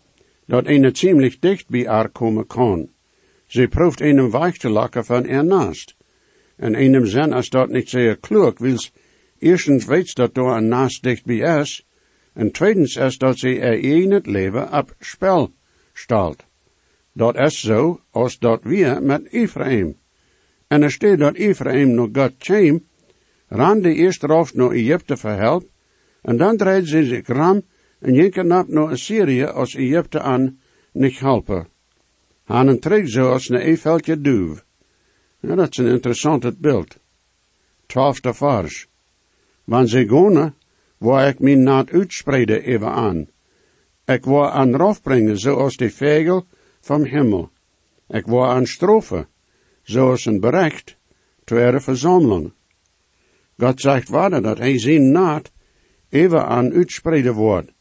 dat 0.46 0.66
een 0.66 0.96
ziemlich 0.96 1.38
dicht 1.38 1.68
bij 1.68 1.84
haar 1.84 2.08
komen 2.08 2.46
kan. 2.46 2.88
Ze 3.46 3.68
proeft 3.68 4.00
een 4.00 4.30
te 4.58 4.68
lakken 4.70 5.04
van 5.04 5.26
er 5.26 5.44
naast. 5.44 5.96
En 6.56 6.74
einem 6.74 7.06
zin 7.06 7.32
als 7.32 7.48
dat 7.48 7.68
niet 7.68 7.88
zeer 7.88 8.16
klug, 8.16 8.58
wils 8.58 8.92
eerstens 9.38 9.84
weet 9.84 10.14
dat 10.14 10.34
door 10.34 10.56
een 10.56 10.68
naast 10.68 11.02
dicht 11.02 11.24
bij 11.24 11.60
is, 11.60 11.86
en 12.32 12.50
tweedens 12.50 12.96
is 12.96 13.18
dat 13.18 13.38
ze 13.38 13.58
er 13.58 13.78
in 13.78 14.10
het 14.10 14.26
leven 14.26 14.72
op 14.72 14.94
spel 14.98 15.52
stelt. 15.92 16.44
Dat 17.12 17.36
is 17.36 17.60
zo 17.60 18.00
als 18.10 18.38
dat 18.38 18.62
weer 18.62 19.02
met 19.02 19.32
Ephraim. 19.32 19.96
En 20.66 20.90
staat 20.90 21.18
dat 21.18 21.34
Ephraim 21.34 21.90
nog 21.94 22.08
God 22.12 22.36
kwam, 22.38 22.84
ran 23.46 23.80
de 23.80 23.94
eerste 23.94 24.26
hoofd 24.26 24.54
naar 24.54 24.70
Egypte 24.70 25.16
verhelp, 25.16 25.68
en 26.22 26.36
dan 26.36 26.56
draait 26.56 26.88
ze 26.88 27.04
zich 27.04 27.26
ram 27.26 27.62
en 28.02 28.14
jinken 28.14 28.46
nap 28.46 28.68
naar 28.68 28.90
Assyrië 28.90 29.44
als 29.44 29.74
Egypte 29.74 30.20
aan 30.20 30.58
niet 30.92 31.18
helpen. 31.18 31.68
Han 32.44 32.66
een 32.66 32.80
trek 32.80 33.08
zoals 33.08 33.48
een 33.48 33.56
eveldje 33.56 34.20
duw. 34.20 34.56
Ja, 35.40 35.54
dat 35.54 35.70
is 35.70 35.76
een 35.76 35.86
interessant 35.86 36.58
beeld. 36.60 36.98
Twaalfde 37.86 38.34
vers. 38.34 38.88
Wanneer 39.64 39.88
ze 39.88 40.08
gaan, 40.08 40.54
waar 40.98 41.28
ik 41.28 41.38
mijn 41.38 41.62
naad 41.62 41.90
uitspreiden 41.90 42.62
even 42.62 42.90
aan. 42.90 43.28
Ik 44.04 44.24
wil 44.24 44.50
aan 44.50 44.76
rof 44.76 45.02
brengen 45.02 45.38
zoals 45.38 45.76
de 45.76 45.90
vegel 45.90 46.46
van 46.80 47.04
hemel. 47.04 47.50
Ik 48.08 48.26
wil 48.26 48.46
aan 48.46 48.66
strofen, 48.66 49.28
zoals 49.82 50.24
een 50.24 50.40
berecht, 50.40 50.96
ter 51.44 51.82
verzameling. 51.82 52.52
God 53.58 53.80
zegt 53.80 54.08
waarde 54.08 54.40
dat 54.40 54.58
hij 54.58 54.78
zijn 54.78 55.10
naad 55.10 55.52
even 56.08 56.46
aan 56.46 56.72
uitspreiden 56.72 57.34
wordt. 57.34 57.71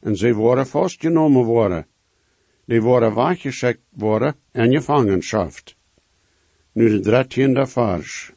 En 0.00 0.16
ze 0.16 0.34
worden 0.34 0.66
vastgenomen 0.66 1.44
worden. 1.44 1.86
Die 2.64 2.82
worden 2.82 3.14
weggeschikt 3.14 3.80
worden 3.90 4.34
en 4.52 4.72
gevangenschaft. 4.72 5.74
Nu 6.72 6.88
de 6.88 7.00
dertiende 7.00 7.66
vers. 7.66 8.32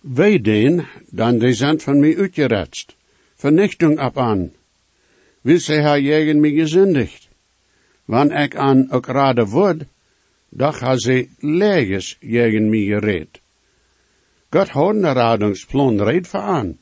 Wij 0.00 0.40
den, 0.40 0.86
dan 1.10 1.38
die 1.38 1.52
zijn 1.52 1.80
van 1.80 2.00
mij 2.00 2.16
uitgeretst. 2.16 2.96
Vernichtung 3.34 3.98
ab 3.98 4.16
an. 4.16 4.52
Wie 5.42 5.58
sie 5.58 5.82
ha 5.82 5.96
jegen 5.96 6.40
mich 6.40 6.54
gesündigt. 6.54 7.28
Wann 8.04 8.30
ik 8.30 8.54
an 8.54 8.90
ook 8.90 9.06
raden 9.06 9.48
word, 9.48 9.84
doch 10.48 10.80
ha 10.80 10.96
sie 10.96 11.30
leges 11.40 12.16
jegen 12.20 12.70
mich 12.70 12.88
gereed. 12.88 13.40
Gott 14.50 14.68
hat 14.68 14.94
een 14.94 15.14
radungsplan 15.14 16.00
red 16.00 16.26
voor 16.26 16.40
aan, 16.40 16.78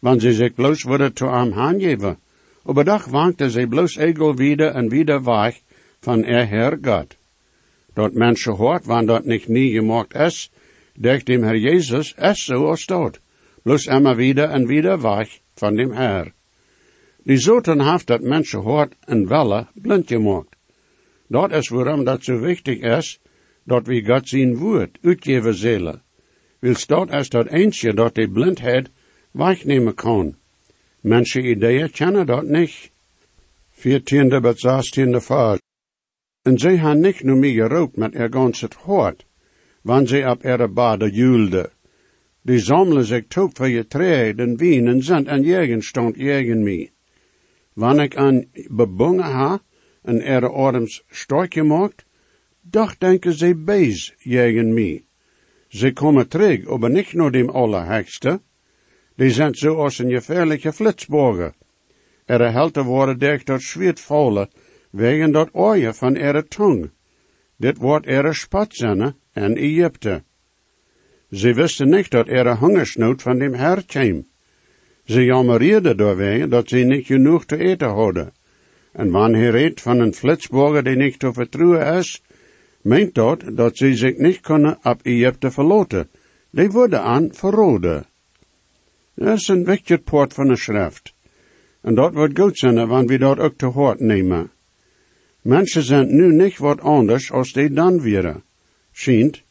wann 0.00 0.20
sie 0.20 0.32
sich 0.32 0.54
bloß 0.54 0.84
würde 0.84 1.14
zu 1.14 1.26
am 1.26 1.52
handgeven. 1.52 2.16
Aber 2.68 2.84
doch 2.84 3.12
wankte 3.12 3.48
sie 3.50 3.66
bloß 3.66 3.96
egel 3.96 4.38
wieder 4.38 4.74
und 4.74 4.90
wieder 4.90 5.24
weich 5.24 5.62
von 6.00 6.24
er 6.24 6.44
Herr 6.44 6.76
Gott. 6.76 7.16
Dort 7.94 8.14
Menschen 8.14 8.58
hort, 8.58 8.88
wann 8.88 9.06
dort 9.06 9.26
nicht 9.26 9.48
nie 9.48 9.70
gemacht 9.70 10.12
ist, 10.14 10.50
denkt 10.96 11.28
dem 11.28 11.44
Herr 11.44 11.54
Jesus, 11.54 12.14
es 12.16 12.44
so 12.44 12.68
als 12.68 12.86
dort. 12.86 13.20
Bloß 13.64 13.86
immer 13.86 14.18
wieder 14.18 14.52
und 14.52 14.68
wieder 14.68 15.02
weich 15.02 15.42
von 15.54 15.76
dem 15.76 15.92
Herr. 15.92 16.32
Die 17.24 17.38
zoten 17.38 17.84
haft 17.84 18.10
dat 18.10 18.22
Menschen 18.22 18.64
hort 18.64 18.92
en 19.06 19.30
welle 19.30 19.68
blind 19.74 20.08
gemacht. 20.08 20.56
Dort 21.28 21.52
is 21.52 21.70
waarom 21.70 22.04
dat 22.04 22.24
so 22.24 22.42
wichtig 22.42 22.82
is, 22.82 23.18
dat 23.64 23.86
wie 23.88 24.04
Gott 24.04 24.28
zijn 24.28 24.56
woord 24.56 24.98
uitgeven 25.02 25.54
zullen. 25.54 26.02
Wils 26.60 26.86
dat 26.86 27.12
is 27.12 27.28
dat 27.28 27.46
eentje 27.46 27.94
dat 27.94 28.14
die 28.14 28.28
blindheid 28.28 28.90
wegnemen 29.32 29.94
kan. 29.94 30.36
Mensen 31.06 31.44
ideeën 31.44 31.90
kennen 31.90 32.26
dat 32.26 32.44
niet. 32.44 32.90
Viertiende 33.70 34.40
bis 34.40 34.60
zestiende 34.60 35.20
vers. 35.20 35.60
En 36.42 36.58
zij 36.58 36.76
han 36.76 37.00
niet 37.00 37.22
nu 37.22 37.34
meer 37.34 37.54
gerookt 37.54 37.96
met 37.96 38.14
er 38.14 38.32
ganset 38.32 38.74
hort, 38.74 39.24
wanneer 39.82 40.08
zij 40.08 40.30
op 40.30 40.44
ihre 40.44 40.68
bade 40.68 41.10
julde. 41.10 41.70
Die 42.42 42.58
sammelen 42.58 43.04
zich 43.04 43.26
toch 43.28 43.50
voor 43.52 43.68
je 43.68 43.86
treden, 43.86 44.48
en 44.48 44.56
wien 44.56 44.86
en 44.86 45.02
zend 45.02 45.26
en 45.26 45.42
jegen 45.42 45.82
stond 45.82 46.16
jegen 46.16 46.62
mij. 46.62 46.90
Wanneer 47.72 48.04
ik 48.04 48.16
aan 48.16 48.44
bebongen 48.68 49.24
ha, 49.24 49.60
en 50.02 50.20
ihre 50.20 50.50
orems 50.50 51.04
stark 51.10 51.54
gemacht, 51.54 52.04
doch 52.60 52.98
denken 52.98 53.32
zij 53.32 53.56
bees 53.56 54.14
jegen 54.18 54.74
mij. 54.74 55.04
Ze 55.68 55.92
komen 55.92 56.28
terug, 56.28 56.68
aber 56.68 56.90
nicht 56.90 57.14
nur 57.14 57.30
dem 57.30 57.50
Allerhöchste, 57.50 58.40
die 59.18 59.30
sind 59.30 59.56
so 59.56 59.82
als 59.82 59.98
een 59.98 60.10
gefährliche 60.10 60.72
Flitzborger. 60.72 61.54
Ihre 62.28 62.52
Helte 62.52 62.84
worden 62.86 63.18
dicht 63.18 63.48
dort 63.48 63.62
schwert 63.62 64.00
wegen 64.90 65.32
dat 65.32 65.54
oje 65.54 65.92
van 65.92 66.16
ihre 66.16 66.42
tong. 66.42 66.90
Dit 67.56 67.78
wordt 67.78 68.06
ihre 68.06 68.32
spatzenne 68.34 69.14
en 69.32 69.56
Egypte. 69.56 70.22
Ze 71.30 71.54
wisten 71.54 71.90
niet 71.90 72.10
dat 72.10 72.28
ihre 72.28 72.56
hungersnood 72.56 73.22
van 73.22 73.38
dem 73.38 73.54
Herr 73.54 73.82
kwam. 73.82 74.24
Ze 75.04 75.24
jammerierden 75.24 75.96
doorwege 75.96 76.48
dat 76.48 76.68
ze 76.68 76.76
niet 76.76 77.06
genoeg 77.06 77.44
te 77.44 77.56
eten 77.56 77.88
hadden. 77.88 78.32
En 78.92 79.10
wanneer 79.10 79.50
redt 79.50 79.80
van 79.80 80.00
een 80.00 80.14
flitsburger 80.14 80.84
die 80.84 80.96
niet 80.96 81.18
te 81.18 81.32
vertrouwen 81.32 81.98
is, 81.98 82.22
meent 82.80 83.14
dat 83.14 83.42
dat 83.52 83.76
ze 83.76 83.96
zich 83.96 84.16
niet 84.16 84.40
kunnen 84.40 84.78
op 84.82 85.00
Egypte 85.02 85.50
verloten. 85.50 86.08
Die 86.50 86.70
worden 86.70 87.02
aan 87.02 87.28
verroden. 87.32 88.06
Dat 89.16 89.36
is 89.36 89.48
een 89.48 89.64
wichtig 89.64 90.02
poort 90.02 90.34
van 90.34 90.48
de 90.48 90.56
schrift. 90.56 91.14
En 91.80 91.94
dat 91.94 92.14
wordt 92.14 92.38
goed 92.38 92.58
zijn, 92.58 92.86
wanneer 92.86 93.06
we 93.06 93.18
dat 93.18 93.38
ook 93.38 93.56
te 93.56 93.66
hoort 93.66 94.00
nemen. 94.00 94.50
Mensen 95.40 95.82
zijn 95.82 96.14
nu 96.14 96.32
niet 96.32 96.58
wat 96.58 96.80
anders 96.80 97.32
als 97.32 97.52
die 97.52 97.70
dan 97.70 98.12
waren. 98.12 98.42
Schijnt. 98.92 99.42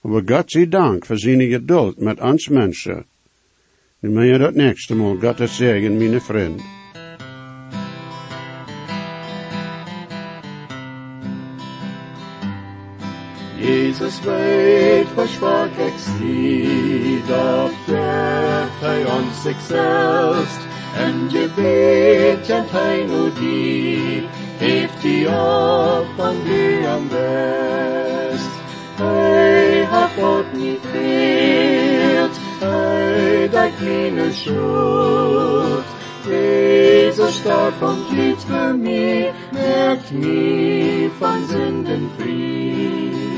Maar 0.00 0.22
God 0.26 0.50
zij 0.50 0.68
dank 0.68 1.06
voor 1.06 1.18
zijn 1.18 1.40
geduld 1.40 1.98
met 1.98 2.20
ons 2.20 2.48
mensen. 2.48 3.06
Nu 3.98 4.10
moet 4.10 4.26
je 4.26 4.38
dat 4.38 4.54
nächste 4.54 4.94
Mal 4.94 5.18
het 5.20 5.50
zeggen, 5.50 5.96
mijn 5.96 6.20
vriend. 6.20 6.81
Jesus 13.62 14.20
weet 14.20 15.06
versprach 15.14 15.66
ik 15.66 15.94
zie, 16.18 17.22
doch 17.26 17.70
geeft 17.86 18.80
hij 18.80 19.04
ons 19.04 19.42
zichzelf. 19.42 20.66
En 20.96 21.28
je 21.30 21.48
weet, 21.56 22.46
kent 22.46 22.70
hij 22.70 23.04
nu 23.04 23.32
die, 23.40 24.26
heeft 24.56 25.02
die 25.02 25.28
op 25.28 26.06
van 26.16 26.34
die 26.44 26.88
am 26.88 27.08
best. 27.08 28.50
Hij 28.94 29.84
hat 29.90 30.10
God 30.18 30.52
niet 30.52 30.80
veert, 30.92 32.36
hij 32.58 33.48
dekt 33.48 33.80
meine 33.80 34.32
schuld. 34.32 35.84
Jesus 36.28 37.36
starb 37.36 37.82
und 37.82 38.10
litt 38.12 38.40
für 38.44 38.74
mich, 38.74 39.32
merkt 39.50 40.12
mich 40.12 41.10
von 41.18 41.48
Sünden 41.48 42.10
frei. 42.16 43.31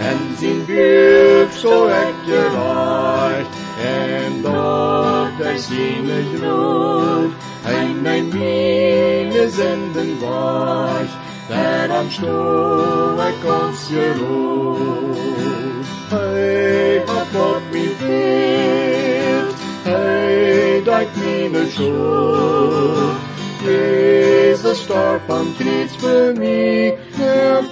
En 0.00 0.18
zijn 0.38 0.66
buik 0.66 1.52
zo 1.52 1.86
echt 1.86 2.14
gereicht, 2.26 3.48
en 3.84 4.42
dort 4.42 5.40
er 5.40 5.58
seine 5.58 6.22
Grund, 6.34 7.32
en 7.64 8.02
mijn 8.02 8.28
meine 8.28 9.48
Sünden 9.50 10.20
weich, 10.20 11.10
der 11.48 11.90
am 11.90 12.10
Stuhl 12.10 13.18
ik 13.28 13.44
ons 13.44 13.88
geruht. 13.88 15.16
Hey, 16.08 17.02
hat 17.06 17.26
Gott 17.32 17.62
mich 17.72 17.98
geirrt, 17.98 19.54
hey, 19.84 20.82
deit 20.84 21.08
meine 21.16 21.70
Schuld. 21.70 23.18
Jesus 23.62 24.80
starb 24.80 25.30
am 25.30 25.54
Kreuz 25.58 25.94
für 25.98 26.32
mich, 26.34 26.94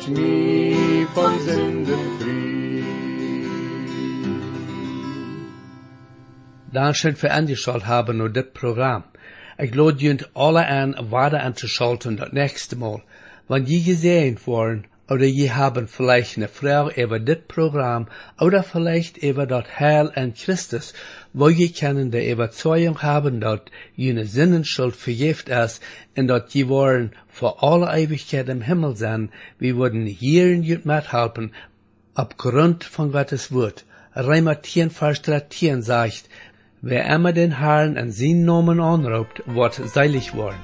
mich 0.08 1.06
von 1.14 1.40
Sünden 1.40 2.18
frei. 2.18 2.38
Dankeschön 6.72 7.16
für 7.16 7.30
angeschaut 7.30 7.86
haben 7.86 8.20
und 8.20 8.36
das 8.36 8.52
Programm. 8.52 9.04
Ich 9.58 9.74
lade 9.74 9.98
junt 9.98 10.30
alle 10.34 10.66
an, 10.66 10.94
weiter 11.10 11.42
anzuschalten 11.42 12.16
das 12.16 12.32
nächste 12.32 12.76
Mal. 12.76 13.02
Wenn 13.48 13.64
die 13.64 13.82
gesehen 13.82 14.38
worden, 14.46 14.86
oder 15.08 15.24
je 15.24 15.50
haben 15.50 15.88
vielleicht 15.88 16.36
eine 16.36 16.48
Frau 16.48 16.90
über 16.90 17.18
das 17.18 17.38
Programm, 17.48 18.08
oder 18.38 18.62
vielleicht 18.62 19.16
über 19.18 19.46
das 19.46 19.64
Heil 19.78 20.12
an 20.14 20.34
Christus, 20.34 20.92
wo 21.32 21.48
je 21.48 21.70
können 21.70 22.10
der 22.10 22.30
Überzeugung 22.30 23.00
haben, 23.02 23.40
dass 23.40 23.60
jene 23.96 24.26
Sinnenschuld 24.26 24.94
vergift 24.94 25.48
ist, 25.48 25.82
und 26.16 26.28
dass 26.28 26.52
je 26.52 26.68
wollen 26.68 27.12
vor 27.28 27.62
alle 27.62 27.86
Ewigkeit 27.98 28.48
im 28.48 28.62
Himmel 28.62 28.96
sein, 28.96 29.30
wir 29.58 29.76
würden 29.76 30.04
hier 30.06 30.52
in 30.52 30.62
jut 30.62 30.84
mithelfen, 30.84 31.52
aufgrund 32.14 32.84
von 32.84 33.12
Gottes 33.12 33.52
Wort. 33.52 33.84
Reimer 34.14 34.62
10, 34.62 34.90
Vers 34.90 35.22
13 35.22 35.80
sagt, 35.82 36.24
wer 36.82 37.06
immer 37.06 37.32
den 37.32 37.58
Herrn 37.58 37.96
an 37.96 38.10
seinen 38.10 38.44
Namen 38.44 38.80
anruft, 38.80 39.42
wird 39.46 39.74
seilig 39.74 40.34
worden. 40.34 40.58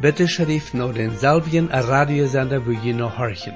Bitte 0.00 0.28
schrift 0.28 0.72
noch 0.72 0.94
den 0.94 1.18
selben 1.18 1.68
Radiosender, 1.68 2.64
wo 2.64 2.70
je 2.70 2.94
noch 2.94 3.18
horchen. 3.18 3.54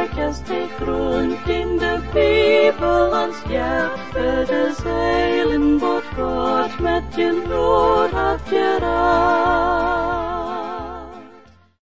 I 0.00 0.06
steeds 0.06 0.40
take 0.48 0.80
in 0.80 1.76
de 1.76 2.00
people 2.10 3.14
and 3.14 3.34
scheppen 3.34 4.46
de 4.46 4.74
zeilen, 4.82 5.78
but 5.78 6.04
God 6.16 6.80
met 6.80 7.14
je 7.14 7.42
nood 7.48 8.10
had 8.10 8.40
je 8.48 8.78
raad. 8.80 10.29